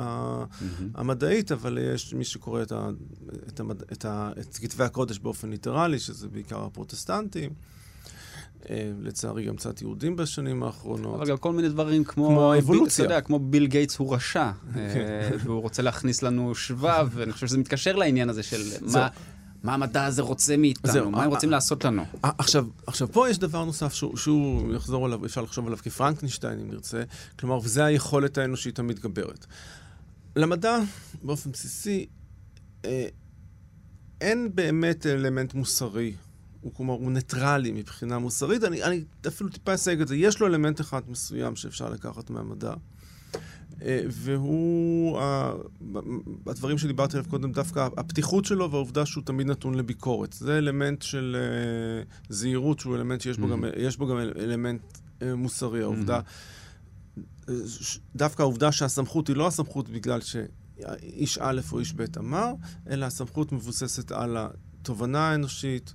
המדעית, 0.95 1.53
אבל 1.53 1.79
יש 1.95 2.15
מי 2.15 2.25
שקורא 2.25 2.63
את, 2.63 2.73
ה... 2.73 2.89
את, 3.49 3.61
המד... 3.61 3.83
את, 3.83 4.05
ה... 4.05 4.31
את 4.41 4.57
כתבי 4.57 4.85
הקודש 4.85 5.19
באופן 5.19 5.51
ליטרלי, 5.51 5.99
שזה 5.99 6.29
בעיקר 6.29 6.65
הפרוטסטנטים. 6.65 7.51
אה, 8.71 8.91
לצערי 9.03 9.45
גם 9.45 9.57
קצת 9.57 9.83
יהודים 9.83 10.17
בשנים 10.17 10.63
האחרונות. 10.63 11.15
אבל 11.15 11.27
גם 11.27 11.37
כל 11.37 11.53
מיני 11.53 11.69
דברים 11.69 12.05
כמו... 12.05 12.27
כמו 12.29 12.53
האבולוציה. 12.53 13.05
אתה 13.05 13.15
יודע, 13.15 13.21
כמו 13.21 13.39
ביל 13.39 13.67
גייטס 13.67 13.97
הוא 13.97 14.15
רשע, 14.15 14.43
אה, 14.43 14.53
כן. 14.95 15.37
והוא 15.45 15.63
רוצה 15.63 15.83
להכניס 15.83 16.23
לנו 16.23 16.55
שבב, 16.55 17.09
ואני 17.13 17.33
חושב 17.33 17.47
שזה 17.47 17.59
מתקשר 17.59 17.97
לעניין 17.97 18.29
הזה 18.29 18.43
של 18.43 18.63
מה... 18.95 19.09
מה 19.63 19.75
המדע 19.75 20.05
הזה 20.05 20.23
רוצה 20.23 20.57
מאיתנו? 20.57 20.93
זהו, 20.93 21.11
מה 21.11 21.25
הם 21.25 21.31
רוצים 21.31 21.51
לעשות 21.51 21.85
לנו? 21.85 22.05
עכשיו, 22.23 22.67
עכשיו, 22.87 23.13
פה 23.13 23.31
יש 23.31 23.39
דבר 23.39 23.65
נוסף 23.65 23.95
שהוא, 23.95 24.17
שהוא 24.17 24.75
יחזור 24.75 25.07
עליו, 25.07 25.27
אפשר 25.27 25.43
לחשוב 25.43 25.67
עליו 25.67 25.79
כפרנקנשטיין, 25.79 26.61
אם 26.61 26.71
נרצה, 26.71 27.03
כלומר, 27.39 27.59
וזה 27.63 27.85
היכולת 27.85 28.39
האנושית 28.39 28.79
המתגברת. 28.79 29.47
למדע, 30.37 30.79
באופן 31.23 31.53
בסיסי, 31.53 32.07
אה, 32.85 33.07
אין 34.21 34.51
באמת 34.55 35.07
אלמנט 35.07 35.55
מוסרי 35.55 36.15
הוא 36.61 36.75
כלומר, 36.75 36.95
הוא 36.95 37.13
ניטרלי 37.13 37.73
מבחינה 37.73 38.19
מוסרית. 38.19 38.65
אני, 38.65 38.83
אני 38.83 39.05
אפילו 39.29 39.51
טיפה 39.51 39.75
אסייג 39.75 40.01
את 40.01 40.09
זה. 40.09 40.17
יש 40.17 40.41
לו 40.41 40.47
אלמנט 40.47 40.81
אחד 40.81 41.03
מסוים 41.09 41.57
שאפשר 41.57 41.91
לקחת 41.91 42.31
מהמדע, 42.31 42.75
אה, 43.83 44.01
והוא, 44.09 45.21
הדברים 46.47 46.79
שדיברתי 46.79 47.17
עליו 47.17 47.31
קודם, 47.31 47.53
דווקא 47.53 47.89
הפתיחות 47.97 48.45
שלו 48.45 48.71
והעובדה 48.71 49.07
שהוא 49.07 49.25
תמיד 49.25 49.47
נתון 49.47 49.75
לביקורת. 49.75 50.33
זה 50.33 50.59
אלמנט 50.59 51.03
של 51.03 51.37
אה, 51.39 52.03
זהירות, 52.29 52.81
שהוא 52.81 52.97
אלמנט 52.97 53.21
שיש 53.21 53.39
בו, 53.39 53.47
mm-hmm. 53.47 53.51
גם, 53.51 53.65
יש 53.77 53.97
בו 53.97 54.07
גם 54.07 54.17
אלמנט 54.19 54.83
אה, 55.23 55.35
מוסרי. 55.35 55.83
העובדה, 55.83 56.21
mm-hmm. 56.21 57.51
דווקא 58.17 58.43
העובדה 58.43 58.73
שהסמכות 58.73 59.29
היא 59.29 59.37
לא 59.37 59.47
הסמכות 59.47 59.89
בגלל 59.89 60.21
שאיש 60.21 61.39
א' 61.39 61.61
או 61.73 61.79
איש 61.79 61.93
ב' 61.93 62.05
אמר, 62.19 62.53
אלא 62.91 63.07
הסמכות 63.07 63.53
מבוססת 63.53 64.13
על 64.13 64.37
התובנה 64.37 65.31
האנושית, 65.31 65.95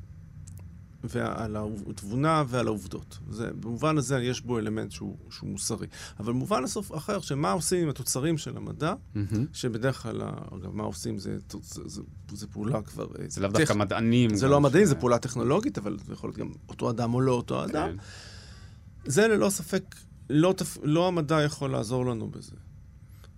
ועל 1.03 1.57
התבונה 1.89 2.43
ועל 2.47 2.67
העובדות. 2.67 3.19
זה, 3.29 3.49
במובן 3.59 3.97
הזה 3.97 4.19
יש 4.19 4.41
בו 4.41 4.59
אלמנט 4.59 4.91
שהוא, 4.91 5.17
שהוא 5.29 5.49
מוסרי. 5.49 5.87
אבל 6.19 6.33
במובן 6.33 6.63
הסוף 6.63 6.95
אחר, 6.95 7.19
שמה 7.19 7.51
עושים 7.51 7.83
עם 7.83 7.89
התוצרים 7.89 8.37
של 8.37 8.57
המדע, 8.57 8.93
mm-hmm. 8.93 9.35
שבדרך 9.53 10.01
כלל, 10.01 10.21
אגב, 10.21 10.75
מה 10.75 10.83
עושים 10.83 11.19
זה, 11.19 11.37
זה, 11.61 11.81
זה, 11.85 12.01
זה 12.33 12.47
פעולה 12.47 12.81
כבר... 12.81 13.07
אה, 13.19 13.25
זה 13.27 13.41
לאו 13.41 13.49
דווקא 13.49 13.73
מדענים. 13.73 14.35
זה 14.35 14.47
לא 14.47 14.55
המדענים, 14.55 14.85
ש... 14.85 14.89
זה 14.89 14.95
פעולה 14.95 15.17
טכנולוגית, 15.17 15.77
אבל 15.77 15.97
זה 16.05 16.13
יכול 16.13 16.29
להיות 16.29 16.37
גם 16.37 16.51
אותו 16.69 16.89
אדם 16.89 17.13
או 17.13 17.21
לא 17.21 17.31
אותו 17.31 17.65
אדם. 17.65 17.89
כן. 17.91 19.11
זה 19.11 19.27
ללא 19.27 19.49
ספק 19.49 19.95
לא, 20.29 20.53
תפ... 20.57 20.77
לא 20.83 21.07
המדע 21.07 21.41
יכול 21.41 21.71
לעזור 21.71 22.05
לנו 22.05 22.29
בזה. 22.29 22.55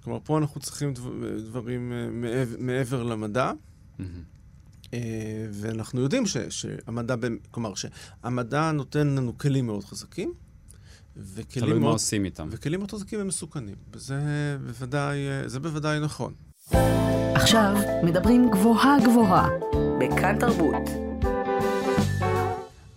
כלומר, 0.03 0.19
פה 0.23 0.37
אנחנו 0.37 0.61
צריכים 0.61 0.93
דבר, 0.93 1.11
דברים 1.37 1.91
אה, 1.91 2.07
מעבר, 2.11 2.55
מעבר 2.59 3.03
למדע. 3.03 3.51
מהמם. 3.99 4.32
אה, 4.93 4.99
ואנחנו 5.51 6.01
יודעים 6.01 6.25
ש, 6.25 6.37
שהמדע, 6.37 7.15
כלומר, 7.51 7.73
שהמדע 7.75 8.71
נותן 8.71 9.07
לנו 9.07 9.37
כלים 9.37 9.65
מאוד 9.65 9.83
חזקים, 9.83 10.33
וכלים 11.17 11.65
תלוי 11.65 11.73
מה 11.73 11.79
מאוד, 11.79 11.93
עושים 11.93 12.25
איתם. 12.25 12.47
וכלים 12.51 12.79
מאוד 12.79 12.91
חזקים 12.91 13.19
הם 13.19 13.27
מסוכנים. 13.27 13.75
וזה 13.93 14.17
בוודאי, 14.65 15.27
אה, 15.27 15.47
זה 15.47 15.59
בוודאי 15.59 15.99
נכון. 15.99 16.33
עכשיו 17.35 17.75
מדברים 18.03 18.51
גבוהה 18.51 18.97
גבוהה, 19.05 19.49
בכאן 19.99 20.39
תרבות. 20.39 20.89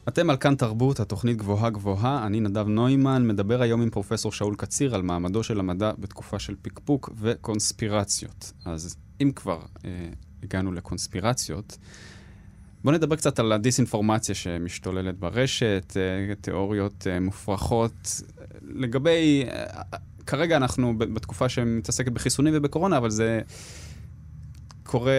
אתם 0.09 0.31
על 0.31 0.37
כאן 0.37 0.55
תרבות, 0.55 1.01
התוכנית 1.01 1.37
גבוהה 1.37 1.71
גבוהה. 1.71 2.27
אני 2.27 2.41
נדב 2.41 2.69
נוימן, 2.69 3.27
מדבר 3.27 3.63
היום 3.63 3.83
עם 3.83 3.91
פרופסור 3.91 4.33
שאול 4.33 4.55
קציר 4.55 4.95
על 4.95 5.03
מעמדו 5.03 5.43
של 5.43 5.61
המדע 5.61 5.93
בתקופה 5.99 6.39
של 6.39 6.55
פקפוק 6.63 7.11
וקונספירציות. 7.21 8.53
אז 8.65 8.97
אם 9.21 9.33
כבר 9.35 9.61
אה, 9.85 9.91
הגענו 10.47 10.73
לקונספירציות, 10.73 11.79
בואו 12.85 12.95
נדבר 12.97 13.17
קצת 13.17 13.39
על 13.39 13.53
הדיסאינפורמציה 13.53 14.35
שמשתוללת 14.35 15.19
ברשת, 15.19 15.97
אה, 15.97 16.35
תיאוריות 16.35 17.07
אה, 17.07 17.21
מופרכות. 17.21 18.23
לגבי, 18.63 19.45
אה, 19.49 19.83
כרגע 20.27 20.57
אנחנו 20.57 20.99
בתקופה 20.99 21.49
שמתעסקת 21.49 22.13
בחיסונים 22.13 22.55
ובקורונה, 22.57 22.97
אבל 22.97 23.11
זה 23.11 23.41
קורה 24.83 25.13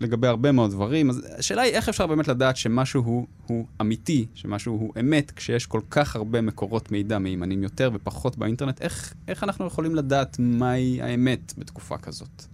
לגבי 0.00 0.26
הרבה 0.26 0.52
מאוד 0.52 0.70
דברים. 0.70 1.10
אז 1.10 1.26
השאלה 1.38 1.62
היא 1.62 1.72
איך 1.72 1.88
אפשר 1.88 2.06
באמת 2.06 2.28
לדעת 2.28 2.56
שמשהו 2.56 3.02
הוא, 3.02 3.26
הוא 3.46 3.66
אמיתי, 3.80 4.26
שמשהו 4.34 4.72
הוא 4.72 4.92
אמת, 5.00 5.30
כשיש 5.30 5.66
כל 5.66 5.80
כך 5.90 6.16
הרבה 6.16 6.40
מקורות 6.40 6.92
מידע 6.92 7.18
מהימנים 7.18 7.62
יותר 7.62 7.90
ופחות 7.94 8.38
באינטרנט, 8.38 8.82
איך, 8.82 9.14
איך 9.28 9.44
אנחנו 9.44 9.66
יכולים 9.66 9.94
לדעת 9.94 10.36
מהי 10.38 11.02
האמת 11.02 11.54
בתקופה 11.58 11.98
כזאת? 11.98 12.53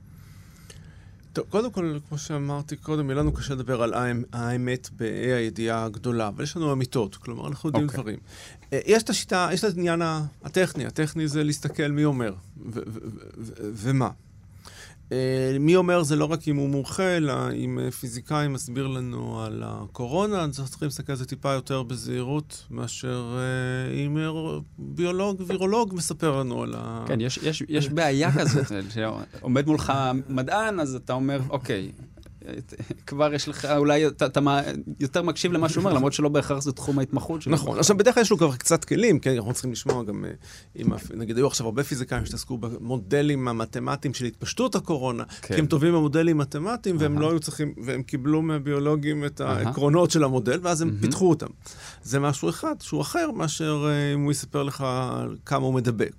טוב, 1.32 1.44
קודם 1.48 1.70
כל, 1.70 1.98
כמו 2.08 2.18
שאמרתי 2.18 2.76
קודם, 2.76 3.10
יהיה 3.10 3.18
לנו 3.20 3.32
קשה 3.32 3.54
לדבר 3.54 3.82
על 3.82 3.94
האמ- 3.94 4.24
האמת 4.32 4.88
באי 4.96 5.32
הידיעה 5.32 5.84
הגדולה, 5.84 6.28
אבל 6.28 6.44
יש 6.44 6.56
לנו 6.56 6.72
אמיתות, 6.72 7.16
כלומר, 7.16 7.48
אנחנו 7.48 7.68
יודעים 7.68 7.84
אוקיי. 7.86 8.00
דברים. 8.00 8.18
אה, 8.72 8.80
יש 8.86 9.02
את 9.02 9.10
השיטה, 9.10 9.48
יש 9.52 9.64
את 9.64 9.74
העניין 9.76 10.02
הטכני, 10.44 10.86
הטכני 10.86 11.28
זה 11.28 11.44
להסתכל 11.44 11.88
מי 11.88 12.04
אומר 12.04 12.34
ומה. 13.60 14.10
אה, 15.12 15.56
מי 15.60 15.76
אומר 15.76 16.02
זה 16.02 16.16
לא 16.16 16.24
רק 16.24 16.48
אם 16.48 16.56
הוא 16.56 16.68
מומחה, 16.68 17.16
אלא 17.16 17.32
אם 17.52 17.78
אה, 17.78 17.90
פיזיקאי 17.90 18.48
מסביר 18.48 18.86
לנו 18.86 19.42
על 19.42 19.62
הקורונה, 19.66 20.44
אנחנו 20.44 20.64
צריכים 20.66 20.86
להסתכל 20.86 21.12
על 21.12 21.18
זה 21.18 21.26
טיפה 21.26 21.52
יותר 21.52 21.82
בזהירות, 21.82 22.66
מאשר 22.70 23.38
אה, 23.38 23.92
אם 23.92 24.18
ביולוג, 24.78 25.42
וירולוג 25.46 25.94
מספר 25.94 26.40
לנו 26.40 26.62
על 26.62 26.74
ה... 26.76 27.04
כן, 27.08 27.20
יש, 27.20 27.38
יש, 27.42 27.62
יש 27.68 27.88
בעיה 27.88 28.32
כזאת, 28.38 28.72
שעומד 28.94 29.66
מולך 29.66 29.92
מדען, 30.28 30.80
אז 30.80 30.94
אתה 30.94 31.12
אומר, 31.12 31.40
אוקיי, 31.50 31.92
כבר 33.06 33.34
יש 33.34 33.48
לך, 33.48 33.64
אולי 33.64 34.06
אתה, 34.06 34.40
יותר 35.00 35.22
מקשיב 35.22 35.52
למה 35.52 35.68
שהוא 35.68 35.84
אומר, 35.84 35.92
למרות 35.92 36.12
שלא 36.12 36.28
בהכרח 36.28 36.62
זה 36.62 36.72
תחום 36.72 36.98
ההתמחות 36.98 37.42
שלו. 37.42 37.52
נכון, 37.52 37.78
עכשיו 37.78 37.96
בדרך 37.96 38.14
כלל 38.14 38.22
יש 38.22 38.30
לו 38.30 38.38
כבר 38.38 38.56
קצת 38.56 38.84
כלים, 38.84 39.18
כן, 39.18 39.36
אנחנו 39.36 39.52
צריכים 39.52 39.72
לשמוע 39.72 40.04
גם, 40.04 40.24
אה, 40.24 40.30
אם, 40.76 40.86
נגיד 41.14 41.36
היו 41.36 41.46
עכשיו 41.46 41.66
הרבה 41.66 41.84
פיזיקאים 41.84 42.24
שהתעסקו 42.24 42.58
במודלים 42.58 43.48
המתמטיים 43.48 44.14
של 44.14 44.24
התפשטות 44.24 44.74
הקורונה, 44.74 45.24
כן. 45.24 45.54
כי 45.54 45.60
הם 45.60 45.66
טובים 45.66 45.92
במודלים 45.92 46.38
מתמטיים, 46.38 46.96
והם. 46.98 47.20
לא 47.20 47.30
היו 47.30 47.40
צריכים, 47.40 47.74
והם 47.84 48.02
קיבלו 48.02 48.42
מהביולוגים 48.42 49.24
את. 49.24 49.40
העקרונות 49.40 50.10
של 50.10 50.24
המודל, 50.24 50.58
ואז 50.62 50.82
הם. 50.82 50.96
פיתחו 51.00 51.30
אותם. 51.30 51.46
זה 52.02 52.20
משהו 52.20 52.48
אחד 52.48 52.74
שהוא 52.80 53.00
אחר 53.00 53.30
מאשר 53.30 53.86
אה, 53.88 54.14
אם 54.14 54.20
הוא 54.20 54.32
יספר 54.32 54.62
לך 54.62 54.86
כמה 55.46 55.66
הוא 55.66 55.74
מדבק. 55.74 56.14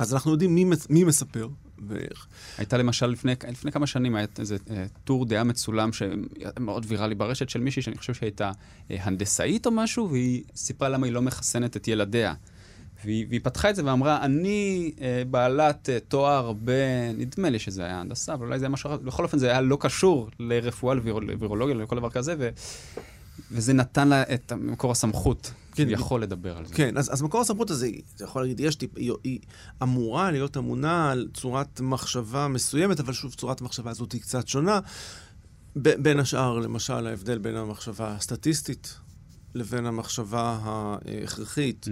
אז 0.00 0.14
אנחנו 0.14 0.30
יודעים 0.30 0.54
מי 0.90 1.04
מספר 1.04 1.48
ואיך. 1.88 2.26
הייתה 2.58 2.76
למשל 2.76 3.06
לפני, 3.06 3.32
לפני 3.48 3.72
כמה 3.72 3.86
שנים, 3.86 4.14
היה 4.14 4.26
איזה 4.38 4.56
אה, 4.70 4.84
טור 5.04 5.26
דעה 5.26 5.44
מצולם 5.44 5.90
שמאוד 5.92 6.84
ויראלי 6.88 7.14
ברשת 7.14 7.48
של 7.48 7.60
מישהי 7.60 7.82
שאני 7.82 7.96
חושב 7.96 8.14
שהייתה 8.14 8.52
אה, 8.90 8.96
הנדסאית 9.00 9.66
או 9.66 9.70
משהו, 9.70 10.10
והיא 10.10 10.42
סיפרה 10.56 10.88
למה 10.88 11.06
היא 11.06 11.12
לא 11.12 11.22
מחסנת 11.22 11.76
את 11.76 11.88
ילדיה. 11.88 12.34
והיא, 13.04 13.26
והיא 13.28 13.40
פתחה 13.42 13.70
את 13.70 13.76
זה 13.76 13.84
ואמרה, 13.84 14.24
אני 14.24 14.92
אה, 15.00 15.22
בעלת 15.30 15.88
אה, 15.90 15.98
תואר 16.08 16.52
ב... 16.64 16.70
נדמה 17.18 17.50
לי 17.50 17.58
שזה 17.58 17.84
היה 17.84 18.00
הנדסה, 18.00 18.34
אבל 18.34 18.46
אולי 18.46 18.58
זה 18.58 18.64
היה 18.64 18.70
משהו 18.70 18.88
אחר. 18.90 18.96
בכל 18.96 19.24
אופן, 19.24 19.38
זה 19.38 19.50
היה 19.50 19.60
לא 19.60 19.76
קשור 19.80 20.30
לרפואה, 20.38 20.94
לווירולוגיה, 20.94 21.74
לכל 21.74 21.96
דבר 21.96 22.10
כזה, 22.10 22.34
ו... 22.38 22.48
וזה 23.52 23.72
נתן 23.72 24.08
לה 24.08 24.22
את 24.22 24.52
מקור 24.52 24.90
הסמכות, 24.90 25.52
כן, 25.78 25.94
כביכול 25.94 26.22
לדבר 26.22 26.56
על 26.56 26.66
זה. 26.66 26.74
כן, 26.74 26.96
אז, 26.96 27.12
אז 27.12 27.22
מקור 27.22 27.40
הסמכות 27.40 27.70
הזה, 27.70 27.90
אתה 28.16 28.24
יכול 28.24 28.42
להגיד, 28.42 28.60
יש 28.60 28.74
טיפ, 28.74 28.90
היא, 28.96 29.12
היא 29.24 29.38
אמורה 29.82 30.30
להיות 30.30 30.56
אמונה 30.56 31.10
על 31.10 31.28
צורת 31.34 31.80
מחשבה 31.80 32.48
מסוימת, 32.48 33.00
אבל 33.00 33.12
שוב, 33.12 33.34
צורת 33.34 33.60
המחשבה 33.60 33.90
הזאת 33.90 34.12
היא 34.12 34.20
קצת 34.20 34.48
שונה. 34.48 34.80
ב, 35.76 36.02
בין 36.02 36.20
השאר, 36.20 36.58
למשל, 36.58 37.06
ההבדל 37.06 37.38
בין 37.38 37.56
המחשבה 37.56 38.14
הסטטיסטית 38.14 38.98
לבין 39.54 39.86
המחשבה 39.86 40.58
ההכרחית. 40.62 41.86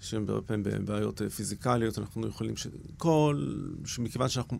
שהן 0.00 0.24
הרבה 0.28 0.42
פעמים 0.46 0.62
בבעיות 0.64 1.22
פיזיקליות, 1.36 1.98
אנחנו 1.98 2.26
יכולים 2.26 2.54
שכל, 2.56 3.54
שמכיוון 3.84 4.28
שאנחנו, 4.28 4.58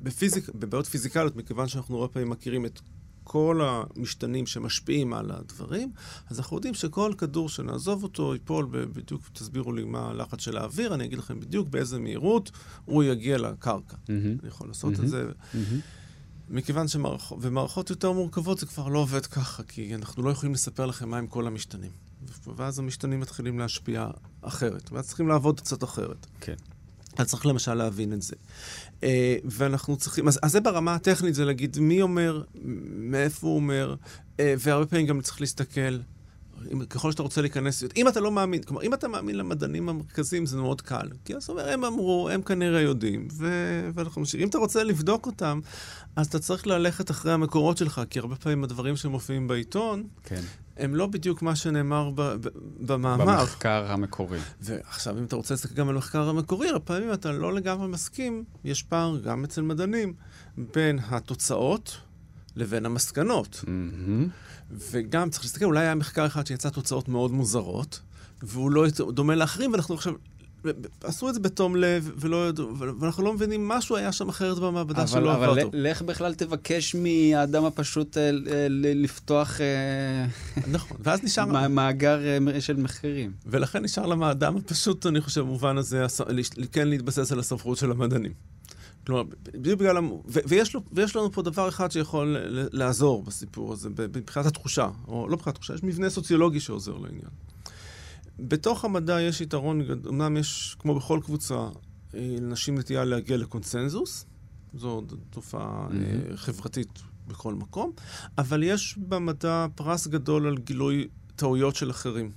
בפיזיק, 0.00 0.48
בבעיות 0.54 0.86
פיזיקליות, 0.86 1.36
מכיוון 1.36 1.68
שאנחנו 1.68 1.96
הרבה 1.96 2.12
פעמים 2.12 2.30
מכירים 2.30 2.66
את 2.66 2.80
כל 3.28 3.60
המשתנים 3.62 4.46
שמשפיעים 4.46 5.12
על 5.12 5.30
הדברים, 5.30 5.92
אז 6.30 6.38
אנחנו 6.38 6.56
יודעים 6.56 6.74
שכל 6.74 7.12
כדור 7.18 7.48
שנעזוב 7.48 8.02
אותו 8.02 8.34
ייפול, 8.34 8.68
בדיוק, 8.70 9.22
תסבירו 9.32 9.72
לי 9.72 9.84
מה 9.84 10.08
הלחץ 10.10 10.40
של 10.40 10.56
האוויר, 10.56 10.94
אני 10.94 11.04
אגיד 11.04 11.18
לכם 11.18 11.40
בדיוק 11.40 11.68
באיזה 11.68 11.98
מהירות 11.98 12.50
הוא 12.84 13.04
יגיע 13.04 13.38
לקרקע. 13.38 13.96
מהמם. 14.08 14.24
אני 14.24 14.48
יכול 14.48 14.68
לעשות 14.68 14.92
מהמם. 14.92 15.04
את 15.04 15.10
זה. 15.10 15.24
מהמם. 15.54 15.80
מכיוון 16.50 16.88
שמערכות, 16.88 17.90
יותר 17.90 18.12
מורכבות 18.12 18.58
זה 18.58 18.66
כבר 18.66 18.88
לא 18.88 18.98
עובד 18.98 19.26
ככה, 19.26 19.62
כי 19.62 19.94
אנחנו 19.94 20.22
לא 20.22 20.30
יכולים 20.30 20.52
לספר 20.54 20.86
לכם 20.86 21.08
מהם 21.08 21.26
כל 21.26 21.46
המשתנים. 21.46 21.90
ואז 22.56 22.78
המשתנים 22.78 23.20
מתחילים 23.20 23.58
להשפיע 23.58 24.10
אחרת, 24.42 24.92
ואז 24.92 25.06
צריכים 25.06 25.28
לעבוד 25.28 25.60
קצת 25.60 25.84
אחרת. 25.84 26.26
כן. 26.40 26.54
אז 27.18 27.26
צריך 27.26 27.46
למשל 27.46 27.74
להבין 27.74 28.12
את 28.12 28.22
זה. 28.22 28.36
Uh, 29.00 29.04
ואנחנו 29.44 29.96
צריכים, 29.96 30.28
אז, 30.28 30.38
אז 30.42 30.52
זה 30.52 30.60
ברמה 30.60 30.94
הטכנית, 30.94 31.34
זה 31.34 31.44
להגיד 31.44 31.78
מי 31.80 32.02
אומר, 32.02 32.42
מאיפה 32.96 33.46
הוא 33.46 33.56
אומר, 33.56 33.94
uh, 34.36 34.40
והרבה 34.58 34.86
פעמים 34.86 35.06
גם 35.06 35.20
צריך 35.20 35.40
להסתכל, 35.40 35.98
אם, 36.72 36.84
ככל 36.84 37.12
שאתה 37.12 37.22
רוצה 37.22 37.40
להיכנס, 37.40 37.84
אם 37.96 38.08
אתה 38.08 38.20
לא 38.20 38.32
מאמין, 38.32 38.62
כלומר, 38.62 38.82
אם 38.82 38.94
אתה 38.94 39.08
מאמין 39.08 39.36
למדענים 39.36 39.88
המרכזיים, 39.88 40.46
זה 40.46 40.56
מאוד 40.56 40.80
קל. 40.80 41.08
כי 41.24 41.36
אז 41.36 41.50
אומר, 41.50 41.68
הם 41.72 41.84
אמרו, 41.84 42.28
הם 42.32 42.42
כנראה 42.42 42.80
יודעים, 42.80 43.28
ו... 43.32 43.46
ואנחנו 43.94 44.22
משאירים. 44.22 44.44
אם 44.44 44.50
אתה 44.50 44.58
רוצה 44.58 44.84
לבדוק 44.84 45.26
אותם, 45.26 45.60
אז 46.16 46.26
אתה 46.26 46.38
צריך 46.38 46.66
ללכת 46.66 47.10
אחרי 47.10 47.32
המקורות 47.32 47.76
שלך, 47.76 48.00
כי 48.10 48.18
הרבה 48.18 48.36
פעמים 48.36 48.64
הדברים 48.64 48.96
שמופיעים 48.96 49.48
בעיתון, 49.48 50.06
כן. 50.24 50.42
הם 50.78 50.94
לא 50.94 51.06
בדיוק 51.06 51.42
מה 51.42 51.56
שנאמר 51.56 52.10
ב... 52.14 52.22
ב... 52.22 52.48
במאמר. 52.80 53.24
במחקר 53.24 53.92
המקורי. 53.92 54.38
ועכשיו, 54.60 55.18
אם 55.18 55.24
אתה 55.24 55.36
רוצה 55.36 55.54
להסתכל 55.54 55.74
גם 55.74 55.88
על 55.88 55.94
המחקר 55.94 56.28
המקורי, 56.28 56.68
הרבה 56.68 56.84
פעמים 56.84 57.12
אתה 57.12 57.32
לא 57.32 57.54
לגמרי 57.54 57.88
מסכים, 57.88 58.44
יש 58.64 58.82
פער 58.82 59.18
גם 59.18 59.44
אצל 59.44 59.62
מדענים 59.62 60.14
בין 60.74 60.98
התוצאות 61.08 61.96
לבין 62.56 62.86
המסקנות. 62.86 63.64
מהמם. 63.66 64.28
וגם 64.70 65.30
צריך 65.30 65.44
להסתכל, 65.44 65.64
אולי 65.64 65.80
היה 65.80 65.94
מחקר 65.94 66.26
אחד 66.26 66.46
שיצא 66.46 66.70
תוצאות 66.70 67.08
מאוד 67.08 67.32
מוזרות, 67.32 68.00
והוא 68.42 68.70
לא 68.70 68.86
דומה 69.12 69.34
לאחרים, 69.34 69.72
ואנחנו 69.72 69.94
עכשיו... 69.94 70.12
עשו 71.00 71.28
את 71.28 71.34
זה 71.34 71.40
בתום 71.40 71.76
לב, 71.76 72.12
ולא 72.16 72.48
ידעו, 72.48 72.68
ואנחנו 73.00 73.22
לא 73.24 73.32
מבינים, 73.32 73.68
משהו 73.68 73.96
היה 73.96 74.12
שם 74.12 74.28
אחרת 74.28 74.58
במעבדה 74.58 74.98
אבל, 75.02 75.06
שלא 75.10 75.34
אבל 75.34 75.58
ל- 75.58 75.62
טוב. 75.62 75.70
לך 75.74 76.02
בכלל 76.02 76.34
תבקש 76.34 76.94
מהאדם 76.96 77.64
הפשוט 77.64 78.16
אה, 78.16 78.30
ל- 78.32 79.02
לפתוח 79.04 79.60
אה, 79.60 80.26
נכון, 80.76 80.96
ואז 81.00 81.24
נשאר... 81.24 81.44
מא- 81.46 81.68
מאגר 81.68 82.20
אה, 82.54 82.60
של 82.60 82.76
מחירים. 82.76 83.32
ולכן 83.46 83.82
נשאר 83.84 84.06
לאדם 84.06 84.56
הפשוט, 84.56 85.06
אני 85.06 85.20
חושב, 85.20 85.40
במובן 85.40 85.78
הזה, 85.78 86.04
כן 86.72 86.88
להתבסס 86.88 87.32
על 87.32 87.38
הסמכות 87.38 87.78
של 87.78 87.90
המדענים. 87.90 88.32
כלומר, 89.06 89.22
בדיוק 89.52 89.80
בגלל... 89.80 89.96
המ- 89.96 90.10
ו- 90.28 90.40
ויש, 90.46 90.74
לו, 90.74 90.80
ויש 90.92 91.16
לנו 91.16 91.32
פה 91.32 91.42
דבר 91.42 91.68
אחד 91.68 91.90
שיכול 91.90 92.36
לעזור 92.72 93.22
בסיפור 93.22 93.72
הזה, 93.72 93.88
מבחינת 94.16 94.46
התחושה, 94.46 94.88
או 95.08 95.28
לא 95.28 95.36
מבחינת 95.36 95.56
התחושה, 95.56 95.74
יש 95.74 95.82
מבנה 95.82 96.10
סוציולוגי 96.10 96.60
שעוזר 96.60 96.92
לעניין. 96.92 97.30
בתוך 98.38 98.84
המדע 98.84 99.20
יש 99.20 99.40
יתרון, 99.40 99.80
אמנם 100.08 100.36
יש, 100.36 100.76
כמו 100.78 100.94
בכל 100.94 101.20
קבוצה, 101.24 101.54
אה, 101.54 101.68
לנשים 102.40 102.78
נטייה 102.78 103.04
להגיע 103.04 103.36
לקונסנזוס, 103.36 104.26
זו 104.74 105.02
תופעה. 105.30 105.88
אה, 105.92 106.36
חברתית 106.36 106.88
בכל 107.28 107.54
מקום, 107.54 107.92
אבל 108.38 108.62
יש 108.62 108.98
במדע 108.98 109.66
פרס 109.74 110.06
גדול 110.06 110.46
על 110.46 110.58
גילוי 110.58 111.08
טעויות 111.36 111.76
של 111.76 111.90
אחרים. 111.90 112.30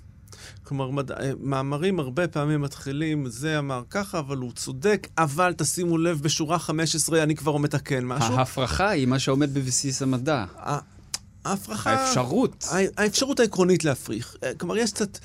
כלומר, 0.63 0.89
מד... 0.89 1.11
אה, 1.11 1.31
מאמרים 1.39 1.99
הרבה 1.99 2.27
פעמים 2.27 2.61
מתחילים, 2.61 3.29
זה 3.29 3.59
אמר 3.59 3.83
ככה, 3.89 4.19
אבל 4.19 4.37
הוא 4.37 4.51
צודק, 4.51 5.07
אבל 5.17 5.53
תשימו 5.57 5.97
לב, 5.97 6.21
בשורה 6.21 6.59
15 6.59 7.23
אני 7.23 7.35
כבר 7.35 7.57
מתקן 7.57 8.05
משהו. 8.05 8.33
ההפרחה 8.35 8.89
היא 8.89 9.07
מה 9.07 9.19
שעומד 9.19 9.53
בבסיס 9.53 10.01
המדע. 10.01 10.45
ההפרחה... 11.45 11.91
האפשרות. 11.93 12.65
הא- 12.71 12.75
האפשרות 12.97 13.39
העקרונית 13.39 13.83
להפריך. 13.83 14.35
כלומר, 14.57 14.77
יש 14.77 14.91
קצת... 14.93 15.17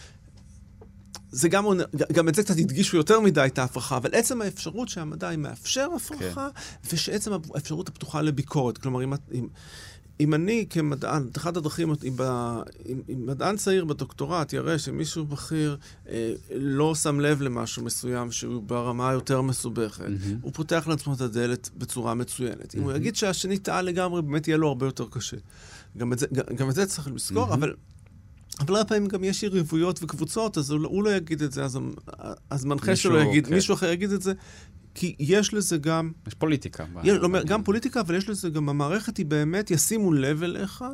זה 1.31 1.49
גם, 1.49 1.65
גם 2.13 2.29
את 2.29 2.35
זה 2.35 2.43
קצת 2.43 2.59
הדגישו 2.59 2.97
יותר 2.97 3.21
מדי, 3.21 3.47
את 3.47 3.59
ההפרחה, 3.59 3.97
אבל 3.97 4.11
עצם 4.13 4.43
האפשרות 4.43 4.89
שהמדע 4.89 5.37
מאפשר 5.37 5.89
הפרחה, 5.97 6.49
כן. 6.55 6.89
ושעצם 6.93 7.33
האפשרות 7.55 7.89
הפתוחה 7.89 8.23
לביקורת. 8.23 8.79
כלומר, 8.79 9.05
אם, 9.05 9.13
אם, 9.35 9.49
אם 10.21 10.35
אני 10.35 10.67
כמדען, 10.71 11.29
אחת 11.37 11.57
הדרכים, 11.57 11.91
אם, 11.91 12.17
אם, 12.87 13.01
אם 13.09 13.27
מדען 13.27 13.57
צעיר 13.57 13.85
בדוקטורט 13.85 14.53
יראה 14.53 14.79
שמישהו 14.79 15.25
בכיר 15.25 15.77
אה, 16.09 16.33
לא 16.51 16.95
שם 16.95 17.21
לב 17.21 17.43
למשהו 17.43 17.85
מסוים 17.85 18.33
שהוא 18.33 18.63
ברמה 18.63 19.13
יותר 19.13 19.43
מסובכת, 19.43 20.05
mm-hmm. 20.05 20.43
הוא 20.43 20.53
פותח 20.55 20.87
לעצמו 20.89 21.15
את 21.15 21.21
הדלת 21.21 21.71
בצורה 21.77 22.15
מצוינת. 22.15 22.75
Mm-hmm. 22.75 22.79
אם 22.79 22.83
הוא 22.83 22.93
יגיד 22.93 23.17
שהשני 23.17 23.59
טעה 23.59 23.83
לגמרי, 23.83 24.23
באמת 24.23 24.49
יהיה 24.49 24.59
לו 24.59 24.69
הרבה 24.69 24.87
יותר 24.87 25.07
קשה. 25.11 25.37
גם 25.97 26.13
את 26.13 26.19
זה, 26.19 26.27
גם, 26.33 26.45
גם 26.57 26.71
את 26.71 26.75
זה 26.75 26.87
צריך 26.87 27.09
לזכור, 27.15 27.51
mm-hmm. 27.51 27.55
אבל... 27.55 27.75
אבל 28.61 28.77
הרבה 28.77 28.89
פעמים 28.89 29.07
גם 29.07 29.25
יש 29.25 29.43
יריבויות 29.43 30.03
וקבוצות, 30.03 30.59
אז 30.59 30.71
הוא, 30.71 30.81
לא, 30.81 30.89
הוא 30.89 31.05
לא 31.05 31.11
יגיד 31.11 31.43
את 31.43 31.53
זה, 31.53 31.65
אז, 31.65 31.79
אז 32.51 32.65
מנחה 32.65 32.97
שלו 32.97 33.21
יגיד, 33.21 33.47
כן. 33.47 33.55
מישהו 33.55 33.75
אחר 33.75 33.93
יגיד 33.93 34.13
את 34.13 34.23
זה, 34.23 34.33
כי 34.95 35.17
יש 35.19 35.55
לזה 35.55 35.77
גם... 35.79 36.13
יש 36.27 36.35
פוליטיקה. 36.35 36.85
יש, 37.05 37.19
לא, 37.19 37.29
גם 37.47 37.63
פוליטיקה, 37.63 38.01
אבל 38.01 38.15
יש 38.15 38.29
לזה 38.29 38.51
גם, 38.51 38.69
המערכת 38.69 39.17
היא 39.17 39.27
באמת, 39.27 39.71
ישימו 39.71 40.13
לב 40.13 40.43
אליך. 40.43 40.85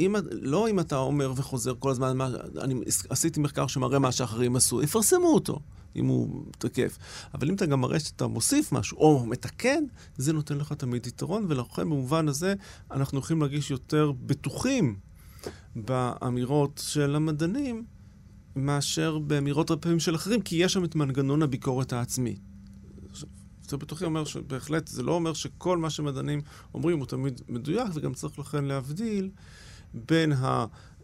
אם, 0.00 0.16
לא 0.30 0.68
אם 0.68 0.80
אתה 0.80 0.96
אומר 0.96 1.32
וחוזר 1.36 1.74
כל 1.78 1.90
הזמן, 1.90 2.16
מה, 2.16 2.28
אני 2.60 2.74
עשיתי 3.08 3.40
מחקר 3.40 3.66
שמראה 3.66 3.98
מה 3.98 4.12
שאחרים 4.12 4.56
עשו, 4.56 4.82
יפרסמו 4.82 5.28
אותו, 5.34 5.60
אם 5.96 6.06
הוא 6.06 6.44
תקף. 6.58 6.98
אבל 7.34 7.48
אם 7.48 7.54
אתה 7.54 7.66
גם 7.66 7.80
מראה 7.80 8.00
שאתה 8.00 8.26
מוסיף 8.26 8.72
משהו, 8.72 8.98
או 8.98 9.26
מתקן, 9.26 9.84
זה 10.16 10.32
נותן 10.32 10.58
לך 10.58 10.72
תמיד 10.72 11.06
יתרון, 11.06 11.46
ולכן 11.48 11.82
במובן 11.82 12.28
הזה 12.28 12.54
אנחנו 12.90 13.18
יכולים 13.18 13.40
להרגיש 13.40 13.70
יותר 13.70 14.12
בטוחים 14.26 14.96
באמירות 15.76 16.82
של 16.84 17.16
המדענים, 17.16 17.84
מאשר 18.56 19.18
באמירות 19.18 19.70
הרבה 19.70 19.82
פעמים 19.82 20.00
של 20.00 20.14
אחרים, 20.14 20.42
כי 20.42 20.56
יש 20.56 20.72
שם 20.72 20.84
את 20.84 20.94
מנגנון 20.94 21.42
הביקורת 21.42 21.92
העצמית. 21.92 22.40
זה 23.68 23.76
בטוחי 23.76 24.04
אומר 24.04 24.24
שבהחלט, 24.24 24.88
זה 24.88 25.02
לא 25.02 25.12
אומר 25.12 25.32
שכל 25.32 25.78
מה 25.78 25.90
שמדענים 25.90 26.40
אומרים 26.74 26.98
הוא 26.98 27.06
תמיד 27.06 27.40
מדויק, 27.48 27.88
וגם 27.94 28.14
צריך 28.14 28.38
לכן 28.38 28.64
להבדיל 28.64 29.30
בין 29.94 30.32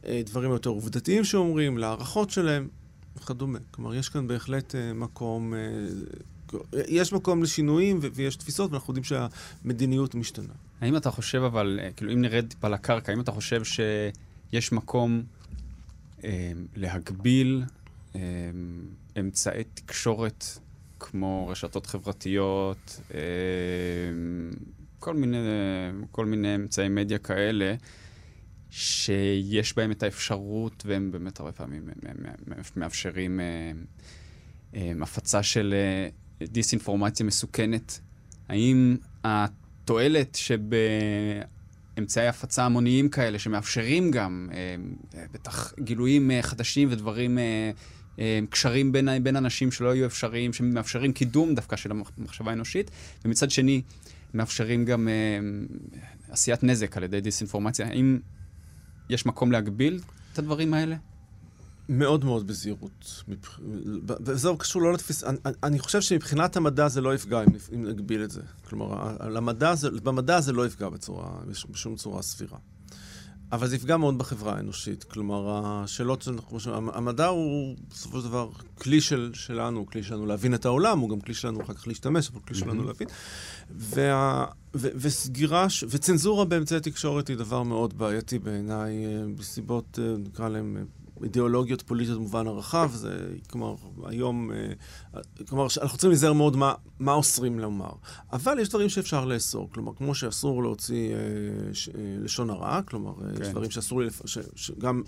הדברים 0.04 0.50
היותר 0.50 0.70
עובדתיים 0.70 1.24
שאומרים, 1.24 1.78
להערכות 1.78 2.30
שלהם 2.30 2.68
וכדומה. 3.16 3.58
כלומר, 3.70 3.94
יש 3.94 4.08
כאן 4.08 4.26
בהחלט 4.26 4.74
אה, 4.74 4.92
מקום, 4.92 5.54
אה, 5.54 6.80
יש 6.88 7.12
מקום 7.12 7.42
לשינויים 7.42 7.98
ויש 8.14 8.36
תפיסות, 8.36 8.70
ואנחנו 8.70 8.90
יודעים 8.90 9.04
שהמדיניות 9.04 10.14
משתנה. 10.14 10.52
האם 10.80 10.96
אתה 10.96 11.10
חושב, 11.10 11.42
אבל, 11.42 11.80
אה, 11.82 11.92
כאילו, 11.92 12.12
אם 12.12 12.20
נרד 12.20 12.46
טיפה 12.48 12.68
לקרקע, 12.68 13.12
האם 13.12 13.20
אתה 13.20 13.32
חושב 13.32 13.64
שיש 14.50 14.72
מקום 14.72 15.22
אה, 16.24 16.52
להגביל 16.76 17.64
אה, 18.16 18.20
אמצעי 19.20 19.64
תקשורת 19.64 20.44
כמו 21.00 21.48
רשתות 21.48 21.86
חברתיות, 21.86 23.00
אה, 23.14 23.20
כל 24.98 25.14
מיני, 25.14 25.36
כל 26.10 26.26
מיני 26.26 26.54
אמצעי 26.54 26.88
מדיה 26.88 27.18
כאלה, 27.18 27.74
שיש 28.70 29.76
בהם 29.76 29.90
את 29.90 30.02
האפשרות, 30.02 30.82
והם 30.86 31.10
באמת 31.10 31.40
הרבה 31.40 31.52
פעמים 31.52 31.88
מאפשרים 32.76 33.40
אה, 33.40 33.72
אה, 34.74 34.92
הפצה 35.02 35.42
של 35.42 35.74
דיסאינפורמציה 36.42 37.26
מסוכנת. 37.26 38.00
האם 38.48 38.96
התועלת 39.24 40.34
שבאמצעי 41.98 42.28
הפצה 42.28 42.64
המוניים 42.64 43.08
כאלה, 43.08 43.38
שמאפשרים 43.38 44.10
גם 44.10 44.48
בטח 45.32 45.72
גילויים 45.80 46.30
חדשים 46.42 46.88
ודברים 46.90 47.38
אה, 48.18 48.40
קשרים 48.50 48.92
בין, 48.92 49.08
בין 49.22 49.36
אנשים 49.36 49.72
שלא 49.72 49.90
היו 49.90 50.06
אפשריים, 50.06 50.52
שמאפשרים 50.52 51.12
קידום 51.12 51.54
דווקא 51.54 51.76
של 51.76 51.90
המחשבה 51.90 52.50
האנושית, 52.50 52.90
ומצד 53.24 53.50
שני, 53.50 53.82
מאפשרים 54.34 54.84
גם 54.84 55.08
אה, 55.08 55.12
עשיית 56.30 56.64
נזק 56.64 56.96
על 56.96 57.02
ידי 57.02 57.20
דיסאינפורמציה. 57.20 57.86
האם 57.86 58.18
יש 59.10 59.26
מקום 59.26 59.52
להגביל 59.52 60.00
את 60.32 60.38
הדברים 60.38 60.74
האלה? 60.74 60.96
מאוד 61.88 62.24
מאוד 62.24 62.46
בזהירות. 62.46 63.24
וזהו 64.20 64.58
קשור 64.58 64.82
לא 64.82 64.92
לתפיס... 64.92 65.24
אני, 65.24 65.38
אני 65.62 65.78
חושב 65.78 66.00
שמבחינת 66.00 66.56
המדע 66.56 66.88
זה 66.88 67.00
לא 67.00 67.14
יפגע 67.14 67.42
אם, 67.42 67.48
אם 67.74 67.84
נגביל 67.84 68.24
את 68.24 68.30
זה. 68.30 68.42
כלומר, 68.68 69.16
למדע 69.28 69.74
זה, 69.74 69.90
במדע 69.90 70.40
זה 70.40 70.52
לא 70.52 70.66
יפגע 70.66 70.88
בצורה, 70.88 71.30
בשום 71.70 71.96
צורה 71.96 72.22
סבירה. 72.22 72.58
אבל 73.52 73.68
זה 73.68 73.76
יפגע 73.76 73.96
מאוד 73.96 74.18
בחברה 74.18 74.56
האנושית. 74.56 75.04
כלומר, 75.04 75.60
השאלות 75.62 76.22
שאנחנו... 76.22 76.58
המדע 76.94 77.26
הוא 77.26 77.76
בסופו 77.90 78.20
של 78.20 78.24
דבר 78.24 78.50
כלי 78.74 79.00
של, 79.00 79.30
שלנו, 79.34 79.86
כלי 79.86 80.02
שלנו 80.02 80.26
להבין 80.26 80.54
את 80.54 80.64
העולם, 80.64 80.98
הוא 80.98 81.10
גם 81.10 81.20
כלי 81.20 81.34
שלנו 81.34 81.62
אחר 81.62 81.74
כך 81.74 81.88
להשתמש, 81.88 82.30
אבל 82.30 82.40
כלי 82.40 82.56
שלנו 82.56 82.84
להבין. 82.84 83.08
וה, 83.70 84.46
ו, 84.74 84.88
וסגירה, 84.94 85.66
וצנזורה 85.88 86.44
באמצעי 86.44 86.80
תקשורת 86.80 87.28
היא 87.28 87.36
דבר 87.36 87.62
מאוד 87.62 87.98
בעייתי 87.98 88.38
בעיניי, 88.38 89.06
אה, 89.06 89.24
בסיבות, 89.38 89.98
אה, 90.02 90.14
נקרא 90.18 90.48
להם, 90.48 90.86
אידיאולוגיות 91.22 91.82
פוליטיות 91.82 92.18
במובן 92.18 92.46
הרחב, 92.46 92.90
זה, 92.94 93.28
כלומר, 93.50 93.74
היום, 94.04 94.50
אה, 94.52 95.20
כלומר, 95.48 95.66
אנחנו 95.82 95.98
צריכים 95.98 96.10
להיזהר 96.10 96.32
מאוד 96.32 96.56
מה, 96.56 96.74
מה 96.98 97.12
אוסרים 97.12 97.58
לומר. 97.58 97.90
אבל 98.32 98.58
יש 98.60 98.68
דברים 98.68 98.88
שאפשר 98.88 99.24
לאסור, 99.24 99.68
כלומר, 99.72 99.94
כמו 99.94 100.14
שאסור 100.14 100.62
להוציא 100.62 101.14
אה, 101.14 101.18
ש, 101.74 101.88
אה, 101.88 101.94
לשון 102.20 102.50
הרע, 102.50 102.82
כלומר, 102.82 103.12
כן. 103.14 103.42
יש 103.42 103.48
דברים 103.48 103.70
שאסור 103.70 104.00
לי, 104.00 104.06
לפ... 104.06 104.22
ש, 104.26 104.38
שגם 104.56 105.02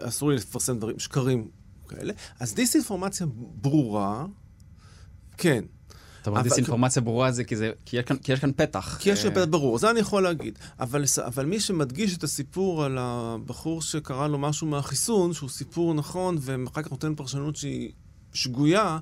אסור 0.00 0.30
לי 0.30 0.36
לפרסם 0.36 0.78
דברים, 0.78 0.98
שקרים 0.98 1.48
כאלה. 1.88 2.12
אז 2.40 2.54
דיסאינפורמציה 2.54 3.26
ברורה, 3.36 4.26
כן. 5.36 5.64
אתה 6.22 6.30
אומר 6.30 6.42
דיסאינפורמציה 6.42 7.02
ברורה 7.02 7.32
זה 7.32 7.44
כי, 7.44 7.56
זה 7.56 7.72
כי, 7.84 7.96
יש 7.96 8.04
כאן, 8.04 8.16
כי 8.16 8.32
יש 8.32 8.40
כאן 8.40 8.50
פתח. 8.56 8.98
כי 9.00 9.10
יש 9.10 9.22
כאן 9.22 9.30
פתח 9.30 9.44
ברור, 9.50 9.78
זה 9.78 9.90
אני 9.90 10.00
יכול 10.00 10.22
להגיד. 10.22 10.58
אבל, 10.80 11.04
אבל 11.26 11.46
מי 11.46 11.60
שמדגיש 11.60 12.16
את 12.16 12.24
הסיפור 12.24 12.84
על 12.84 12.98
הבחור 13.00 13.82
שקרה 13.82 14.28
לו 14.28 14.38
משהו 14.38 14.66
מהחיסון, 14.66 15.32
שהוא 15.32 15.50
סיפור 15.50 15.94
נכון, 15.94 16.38
ואחר 16.40 16.82
כך 16.82 16.90
נותן 16.90 17.14
פרשנות 17.14 17.56
שהיא 17.56 17.92
שגויה, 18.32 18.98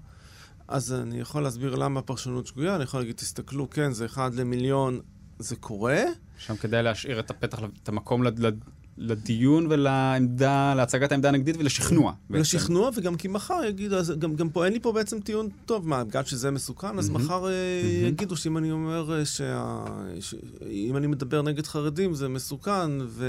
אז 0.68 0.92
אני 0.92 1.20
יכול 1.20 1.42
להסביר 1.42 1.74
למה 1.74 2.00
הפרשנות 2.00 2.46
שגויה, 2.46 2.76
אני 2.76 2.84
יכול 2.84 3.00
להגיד, 3.00 3.16
תסתכלו, 3.16 3.70
כן, 3.70 3.92
זה 3.92 4.06
אחד 4.06 4.34
למיליון, 4.34 5.00
זה 5.38 5.56
קורה. 5.56 6.02
שם 6.38 6.56
כדאי 6.56 6.82
להשאיר 6.82 7.20
את 7.20 7.30
הפתח, 7.30 7.58
את 7.82 7.88
המקום 7.88 8.22
לד... 8.22 8.60
לדיון 8.98 9.66
ולעמדה, 9.70 10.74
להצגת 10.74 11.12
העמדה 11.12 11.28
הנגדית 11.28 11.56
ולשכנוע. 11.58 12.12
לשכנוע, 12.30 12.90
וגם 12.94 13.16
כי 13.16 13.28
מחר 13.28 13.60
יגידו, 13.68 13.96
אז 13.96 14.12
גם, 14.18 14.36
גם 14.36 14.48
פה 14.48 14.64
אין 14.64 14.72
לי 14.72 14.80
פה 14.80 14.92
בעצם 14.92 15.20
טיעון 15.20 15.48
טוב, 15.66 15.88
מה, 15.88 16.04
בגלל 16.04 16.24
שזה 16.24 16.50
מסוכן, 16.50 16.98
אז 16.98 17.08
mm-hmm. 17.08 17.12
מחר 17.12 17.44
mm-hmm. 17.44 18.06
יגידו 18.06 18.36
שאם 18.36 18.58
אני 18.58 18.70
אומר, 18.70 19.18
אה, 19.18 19.24
שה... 19.24 19.84
שאם 20.20 20.96
אני 20.96 21.06
מדבר 21.06 21.42
נגד 21.42 21.66
חרדים 21.66 22.14
זה 22.14 22.28
מסוכן, 22.28 22.90
ו... 23.00 23.26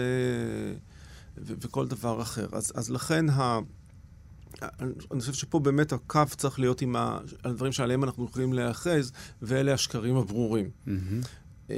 ו... 1.37 1.53
וכל 1.61 1.87
דבר 1.87 2.21
אחר. 2.21 2.47
אז, 2.51 2.71
אז 2.75 2.89
לכן 2.89 3.29
ה... 3.29 3.59
אני 5.11 5.19
חושב 5.19 5.33
שפה 5.33 5.59
באמת 5.59 5.93
הקו 5.93 6.21
צריך 6.37 6.59
להיות 6.59 6.81
עם 6.81 6.95
הדברים 7.43 7.71
שעליהם 7.71 8.03
אנחנו 8.03 8.25
יכולים 8.25 8.53
להיאחז, 8.53 9.11
ואלה 9.41 9.73
השקרים 9.73 10.15
הברורים. 10.15 10.69
Mm-hmm. 10.87 11.71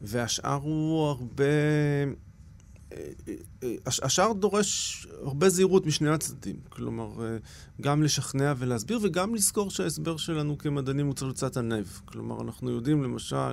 והשאר 0.00 0.58
הוא 0.62 1.06
הרבה... 1.06 1.44
השאר 3.86 4.32
דורש 4.32 5.06
הרבה 5.22 5.48
זהירות 5.48 5.86
משני 5.86 6.10
הצדדים. 6.10 6.56
כלומר, 6.68 7.08
גם 7.80 8.02
לשכנע 8.02 8.54
ולהסביר, 8.58 8.98
וגם 9.02 9.34
לזכור 9.34 9.70
שההסבר 9.70 10.16
שלנו 10.16 10.58
כמדענים 10.58 11.06
הוא 11.06 11.14
צריך 11.14 11.30
לצאת 11.30 11.56
הנב. 11.56 11.86
כלומר, 12.04 12.40
אנחנו 12.42 12.70
יודעים 12.70 13.02
למשל, 13.02 13.52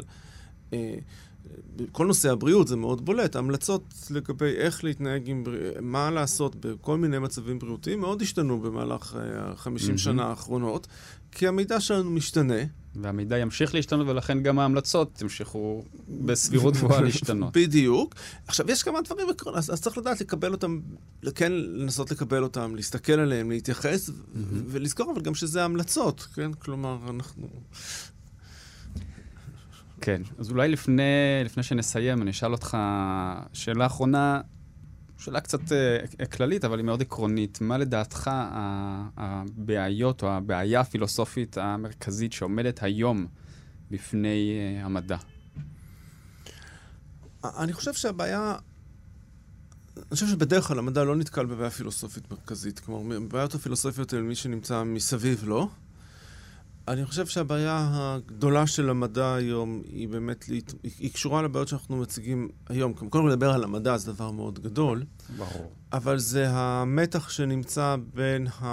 כל 1.92 2.08
נושא 2.08 2.32
הבריאות 2.32 2.68
זה 2.68 2.76
מאוד 2.76 3.06
בולט, 3.06 3.36
המלצות 3.36 3.94
לגבי 4.10 4.56
איך 4.56 4.84
להתנהג 4.84 5.30
עם 5.30 5.44
בריאות, 5.44 5.78
מה 5.82 6.12
לעשות 6.12 6.56
בכל 6.56 6.98
מיני 6.98 7.20
מצבים 7.20 7.60
בריאותיים 7.60 8.00
מאוד 8.00 8.22
השתנו 8.22 8.60
במהלך 8.60 9.18
החמישים 9.36 9.96
mm-hmm. 9.96 9.98
שנה 9.98 10.26
האחרונות, 10.26 10.88
כי 11.32 11.48
המידע 11.48 11.80
שלנו 11.80 12.12
משתנה. 12.12 12.64
והמידע 13.02 13.38
ימשיך 13.38 13.76
להשתנות, 13.76 14.08
ולכן 14.08 14.44
גם 14.44 14.60
ההמלצות 14.60 15.22
ימשיכו 15.22 15.84
בסבירות 16.26 16.74
גבוהה 16.74 17.02
להשתנות. 17.06 17.58
בדיוק. 17.58 18.16
עכשיו, 18.48 18.72
יש 18.72 18.84
כמה 18.84 19.02
דברים, 19.02 19.28
אז, 19.54 19.74
אז 19.74 19.82
צריך 19.82 19.98
לדעת 19.98 20.22
לקבל 20.22 20.52
אותם, 20.52 20.80
כן 21.36 21.52
לנסות 21.52 22.12
לקבל 22.12 22.44
אותם, 22.44 22.76
להסתכל 22.76 23.14
עליהם, 23.14 23.52
להתייחס, 23.52 24.10
mm-hmm. 24.10 24.14
ולזכור 24.68 25.12
אבל 25.12 25.22
גם 25.22 25.36
שזה 25.36 25.64
המלצות, 25.64 26.28
כן? 26.36 26.54
כלומר, 26.54 26.98
אנחנו... 27.10 27.48
כן, 30.02 30.22
אז 30.38 30.52
אולי 30.52 30.68
לפני, 30.68 31.04
לפני 31.46 31.64
שנסיים, 31.64 32.22
אני 32.22 32.32
אשאל 32.32 32.52
אותך 32.52 32.78
שאלה 33.54 33.86
אחרונה, 33.86 34.42
שאלה 35.20 35.42
קצת 35.42 35.60
uh, 35.60 36.26
כללית, 36.26 36.66
אבל 36.66 36.78
היא 36.78 36.86
מאוד 36.86 37.02
עקרונית. 37.02 37.62
מה 37.62 37.78
לדעתך 37.78 38.32
הבעיות 39.18 40.24
או 40.24 40.32
הבעיה 40.32 40.80
הפילוסופית 40.80 41.58
המרכזית 41.58 42.34
שעומדת 42.34 42.84
היום 42.84 43.28
בפני 43.92 44.52
uh, 44.82 44.86
המדע? 44.86 45.18
אני 47.44 47.74
חושב 47.74 47.94
שהבעיה 47.94 48.56
אני 49.98 50.16
חושב 50.16 50.28
שבדרך 50.28 50.68
כלל 50.68 50.80
המדע 50.80 51.04
לא 51.04 51.16
נתקל 51.16 51.46
בבעיה 51.46 51.70
פילוסופית 51.70 52.32
מרכזית. 52.32 52.80
כלומר, 52.80 53.20
בעיות 53.20 53.56
הפילוסופיות 53.56 54.14
הן 54.14 54.22
מי 54.22 54.36
שנמצא 54.36 54.84
מסביב 54.84 55.44
לו. 55.44 55.50
לא. 55.50 55.68
אני 56.90 57.06
חושב 57.06 57.26
שהבעיה 57.26 57.90
הגדולה 57.94 58.68
של 58.68 58.90
המדע 58.90 59.34
היום 59.34 59.82
היא 59.86 60.10
באמת, 60.10 60.46
היא 61.00 61.12
קשורה 61.14 61.42
לבעיות 61.42 61.68
שאנחנו 61.68 61.98
מציגים 61.98 62.50
היום. 62.70 62.94
קודם 62.94 63.12
כל 63.12 63.30
לדבר 63.32 63.52
על 63.52 63.64
המדע 63.64 63.98
זה 63.98 64.14
דבר 64.14 64.32
מאוד 64.32 64.60
גדול. 64.60 65.04
ברור. 65.38 65.72
אבל 65.94 66.18
זה 66.18 66.50
המתח 66.50 67.30
שנמצא 67.30 67.96
בין 68.14 68.48
ה... 68.48 68.66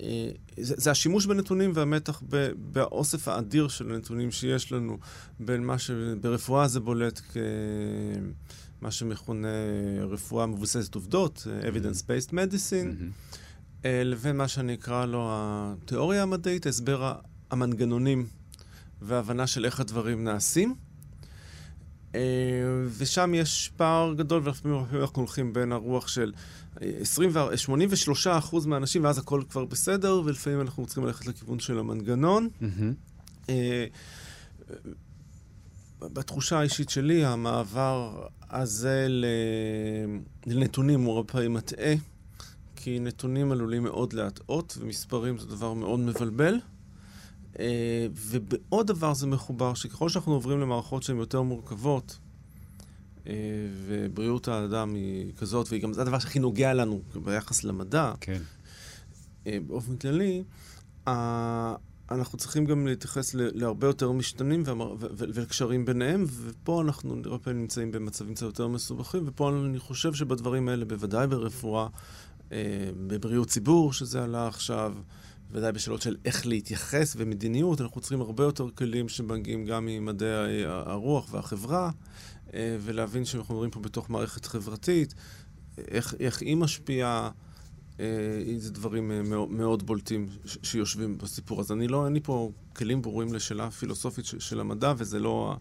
אה, 0.00 0.30
זה, 0.60 0.74
זה 0.78 0.90
השימוש 0.90 1.26
בנתונים 1.26 1.72
והמתח 1.74 2.22
באוסף 2.56 3.28
האדיר 3.28 3.68
של 3.68 3.92
הנתונים 3.92 4.30
שיש 4.30 4.72
לנו 4.72 4.98
בין 5.40 5.64
מה 5.64 5.78
שברפואה 5.78 6.68
זה 6.68 6.80
בולט 6.80 7.20
כמה 8.80 8.90
שמכונה 8.90 9.48
רפואה 10.10 10.46
מבוססת 10.46 10.94
עובדות, 10.94 11.46
evidence-based 11.62 12.30
medicine. 12.30 12.32
Mm-hmm. 12.32 13.49
אה, 13.84 14.02
לבין 14.04 14.36
מה 14.36 14.48
שאני 14.48 14.74
אקרא 14.74 15.06
לו 15.06 15.28
התיאוריה 15.32 16.22
המדעית, 16.22 16.66
הסבר 16.66 17.14
המנגנונים 17.50 18.26
והבנה 19.02 19.46
של 19.46 19.64
איך 19.64 19.80
הדברים 19.80 20.24
נעשים. 20.24 20.74
אה, 22.14 22.20
ושם 22.98 23.32
יש 23.34 23.72
פער 23.76 24.14
גדול, 24.14 24.42
ולפעמים 24.44 24.78
אנחנו 24.92 25.22
הולכים 25.22 25.52
בין 25.52 25.72
הרוח 25.72 26.08
של 26.08 26.32
83 27.04 28.26
אה, 28.26 28.38
אחוז 28.38 28.66
מהאנשים, 28.66 29.04
ואז 29.04 29.18
הכל 29.18 29.42
כבר 29.50 29.64
בסדר, 29.64 30.22
ולפעמים 30.24 30.60
אנחנו 30.60 30.86
צריכים 30.86 31.04
ללכת 31.04 31.26
לכיוון 31.26 31.58
של 31.58 31.78
המנגנון. 31.78 32.48
Mm-hmm. 32.62 33.50
בתחושה 36.00 36.58
האישית 36.58 36.90
שלי, 36.90 37.24
המעבר 37.24 38.26
הזה 38.50 39.06
לנתונים 40.46 41.00
הוא 41.00 41.16
הרבה 41.16 41.32
פעמים 41.32 41.54
מטעה. 41.54 41.94
כי 42.82 42.98
נתונים 43.00 43.52
עלולים 43.52 43.82
מאוד 43.82 44.12
להטעות, 44.12 44.78
ומספרים 44.80 45.38
זה 45.38 45.46
דבר 45.46 45.74
מאוד 45.74 46.00
מבלבל. 46.00 46.58
Uh, 47.54 47.58
ובעוד 48.14 48.86
דבר 48.86 49.14
זה 49.14 49.26
מחובר, 49.26 49.74
שככל 49.74 50.08
שאנחנו 50.08 50.32
עוברים 50.32 50.60
למערכות 50.60 51.02
שהן 51.02 51.16
יותר 51.16 51.42
מורכבות, 51.42 52.18
uh, 53.24 53.28
ובריאות 53.86 54.48
האדם 54.48 54.94
היא 54.94 55.32
כזאת, 55.36 55.66
והיא 55.70 55.82
גם, 55.82 55.92
זה 55.92 56.02
הדבר 56.02 56.18
שהכי 56.18 56.38
נוגע 56.38 56.74
לנו 56.74 57.00
ביחס 57.24 57.64
למדע, 57.64 58.12
כן. 58.20 58.40
uh, 59.44 59.48
באופן 59.66 59.96
כללי, 59.96 60.42
אנחנו 62.10 62.38
צריכים 62.38 62.64
גם 62.64 62.86
להתייחס 62.86 63.34
להרבה 63.34 63.86
יותר 63.86 64.12
משתנים 64.12 64.62
ולקשרים 65.16 65.84
ביניהם, 65.84 66.24
ופה 66.28 66.82
אנחנו 66.82 67.16
הרבה 67.24 67.38
פעמים 67.38 67.60
נמצאים 67.60 67.90
במצבים 67.90 68.34
קצת 68.34 68.46
יותר 68.46 68.68
מסובכים, 68.68 69.22
ופה 69.26 69.50
אני 69.50 69.78
חושב 69.78 70.14
שבדברים 70.14 70.68
האלה, 70.68 70.84
בוודאי 70.84 71.26
ברפואה, 71.26 71.82
אה, 71.82 71.88
בבריאות 73.06 73.48
ציבור, 73.48 73.92
שזה 73.92 74.24
עלה 74.24 74.46
עכשיו, 74.46 74.94
ודאי 75.50 75.72
בשאלות 75.72 76.02
של 76.02 76.16
איך 76.24 76.46
להתייחס 76.46 77.14
ומדיניות, 77.18 77.80
אנחנו 77.80 78.00
צריכים 78.00 78.20
הרבה 78.20 78.44
יותר 78.44 78.68
כלים 78.74 79.08
שמגיעים 79.08 79.66
גם 79.66 79.86
ממדעי 79.86 80.64
הרוח 80.66 81.32
והחברה, 81.32 81.90
אה, 82.54 82.76
ולהבין 82.80 83.24
שאנחנו 83.24 83.54
מדברים 83.54 83.70
פה 83.70 83.80
בתוך 83.80 84.10
מערכת 84.10 84.46
חברתית, 84.46 85.14
איך, 85.78 86.14
איך 86.20 86.42
היא 86.42 86.56
משפיעה. 86.56 87.30
אה, 88.00 88.06
זה 88.58 88.72
דברים 88.72 89.30
מאוד, 89.30 89.50
מאוד 89.50 89.86
בולטים 89.86 90.26
שיושבים 90.62 91.18
בסיפור 91.18 91.60
הזה. 91.60 91.74
אני 91.74 91.88
לא, 91.88 92.04
אין 92.04 92.12
לי 92.12 92.20
פה 92.20 92.50
כלים 92.76 93.02
ברורים 93.02 93.32
לשאלה 93.32 93.70
פילוסופית 93.70 94.24
של 94.24 94.60
המדע, 94.60 94.92
וזה 94.96 95.18
לא 95.18 95.56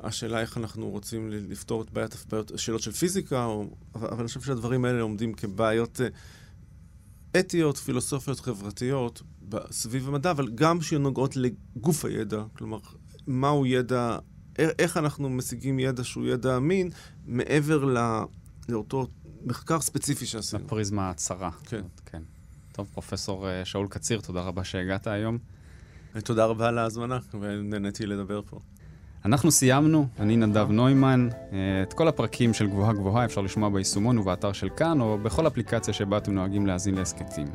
השאלה 0.00 0.40
איך 0.40 0.58
אנחנו 0.58 0.90
רוצים 0.90 1.30
לפתור 1.30 1.82
את 1.82 1.90
בעיית, 1.90 2.24
בעיות, 2.28 2.52
שאלות 2.56 2.82
של 2.82 2.92
פיזיקה, 2.92 3.44
או, 3.44 3.70
אבל 3.94 4.18
אני 4.18 4.26
חושב 4.26 4.40
שהדברים 4.40 4.84
האלה 4.84 5.02
עומדים 5.02 5.34
כבעיות 5.34 6.00
אה, 6.00 6.08
אתיות, 7.40 7.76
פילוסופיות, 7.76 8.40
חברתיות, 8.40 9.22
סביב 9.70 10.08
המדע, 10.08 10.30
אבל 10.30 10.48
גם 10.54 10.82
שנוגעות 10.82 11.36
לגוף 11.36 12.04
הידע, 12.04 12.42
כלומר, 12.56 12.78
מהו 13.26 13.66
ידע, 13.66 14.18
איך 14.58 14.96
אנחנו 14.96 15.30
משיגים 15.30 15.78
ידע 15.78 16.04
שהוא 16.04 16.26
ידע 16.26 16.56
אמין, 16.56 16.90
מעבר 17.26 17.84
לא, 17.84 18.00
לאותו 18.68 19.06
מחקר 19.44 19.80
ספציפי 19.80 20.26
שעשינו. 20.26 20.64
בפריזמה 20.64 21.10
הצרה. 21.10 21.50
כן. 21.50 21.82
כן. 22.06 22.22
טוב, 22.72 22.88
פרופסור 22.92 23.48
אה, 23.48 23.64
שאול 23.64 23.86
קציר, 23.88 24.20
תודה 24.20 24.40
רבה 24.40 24.64
שהגעת 24.64 25.06
היום. 25.06 25.38
תודה 26.24 26.44
רבה 26.44 26.68
על 26.68 26.78
ההזמנה, 26.78 27.18
ונהניתי 27.40 28.06
לדבר 28.06 28.42
פה. 28.42 28.60
אנחנו 29.24 29.50
סיימנו, 29.50 30.06
אני 30.20 30.36
נדב 30.36 30.70
נוימן. 30.70 31.28
את 31.82 31.92
כל 31.92 32.08
הפרקים 32.08 32.54
של 32.54 32.66
גבוהה 32.66 32.92
גבוהה 32.92 33.24
אפשר 33.24 33.40
לשמוע 33.40 33.68
ביישומון 33.68 34.18
ובאתר 34.18 34.52
של 34.52 34.68
כאן, 34.76 35.00
או 35.00 35.18
בכל 35.18 35.46
אפליקציה 35.46 35.94
שבה 35.94 36.16
אתם 36.16 36.32
נוהגים 36.32 36.66
להאזין 36.66 36.94
להסכתים. 36.94 37.46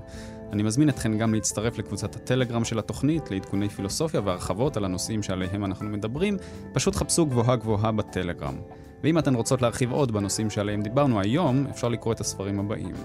אני 0.51 0.63
מזמין 0.63 0.89
אתכם 0.89 1.17
גם 1.17 1.33
להצטרף 1.33 1.77
לקבוצת 1.77 2.15
הטלגרם 2.15 2.65
של 2.65 2.79
התוכנית, 2.79 3.31
לעדכוני 3.31 3.69
פילוסופיה 3.69 4.21
והרחבות 4.23 4.77
על 4.77 4.85
הנושאים 4.85 5.23
שעליהם 5.23 5.65
אנחנו 5.65 5.89
מדברים. 5.89 6.37
פשוט 6.73 6.95
חפשו 6.95 7.25
גבוהה 7.25 7.55
גבוהה 7.55 7.91
בטלגרם. 7.91 8.55
ואם 9.03 9.17
אתן 9.17 9.35
רוצות 9.35 9.61
להרחיב 9.61 9.91
עוד 9.91 10.11
בנושאים 10.11 10.49
שעליהם 10.49 10.81
דיברנו 10.81 11.19
היום, 11.19 11.67
אפשר 11.71 11.89
לקרוא 11.89 12.13
את 12.13 12.19
הספרים 12.19 12.59
הבאים. 12.59 12.95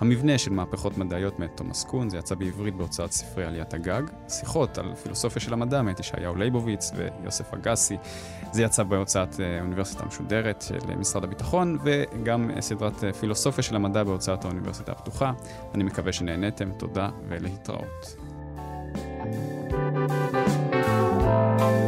המבנה 0.00 0.38
של 0.38 0.52
מהפכות 0.52 0.98
מדעיות 0.98 1.38
מאת 1.38 1.50
תומאס 1.54 1.84
קון, 1.84 2.10
זה 2.10 2.18
יצא 2.18 2.34
בעברית 2.34 2.74
בהוצאת 2.74 3.12
ספרי 3.12 3.44
עליית 3.44 3.74
הגג. 3.74 4.02
שיחות 4.28 4.78
על 4.78 4.94
פילוסופיה 4.94 5.42
של 5.42 5.52
המדע 5.52 5.82
מאת 5.82 6.00
ישעיהו 6.00 6.34
ליבוביץ 6.34 6.92
ויוסף 6.96 7.54
אגסי, 7.54 7.96
זה 8.52 8.62
יצא 8.62 8.82
בהוצאת 8.82 9.40
אה, 9.40 9.58
האוניברסיטה 9.58 10.02
המשודרת 10.04 10.62
של 10.62 10.96
משרד 10.96 11.24
הביטחון, 11.24 11.78
וגם 11.84 12.50
אה, 12.50 12.60
סדרת 12.60 13.04
אה, 13.04 13.12
פילוסופיה 13.12 13.64
של 13.64 13.76
המדע 13.76 14.04
בהוצאת 14.04 14.44
האוניברסיטה 14.44 14.92
הפתוחה. 14.92 15.32
אני 15.74 15.84
מקווה 15.84 16.12
שנהניתם, 16.12 16.70
תודה 16.72 17.08
ולהתראות. 17.28 18.16
מאזינים 21.58 21.87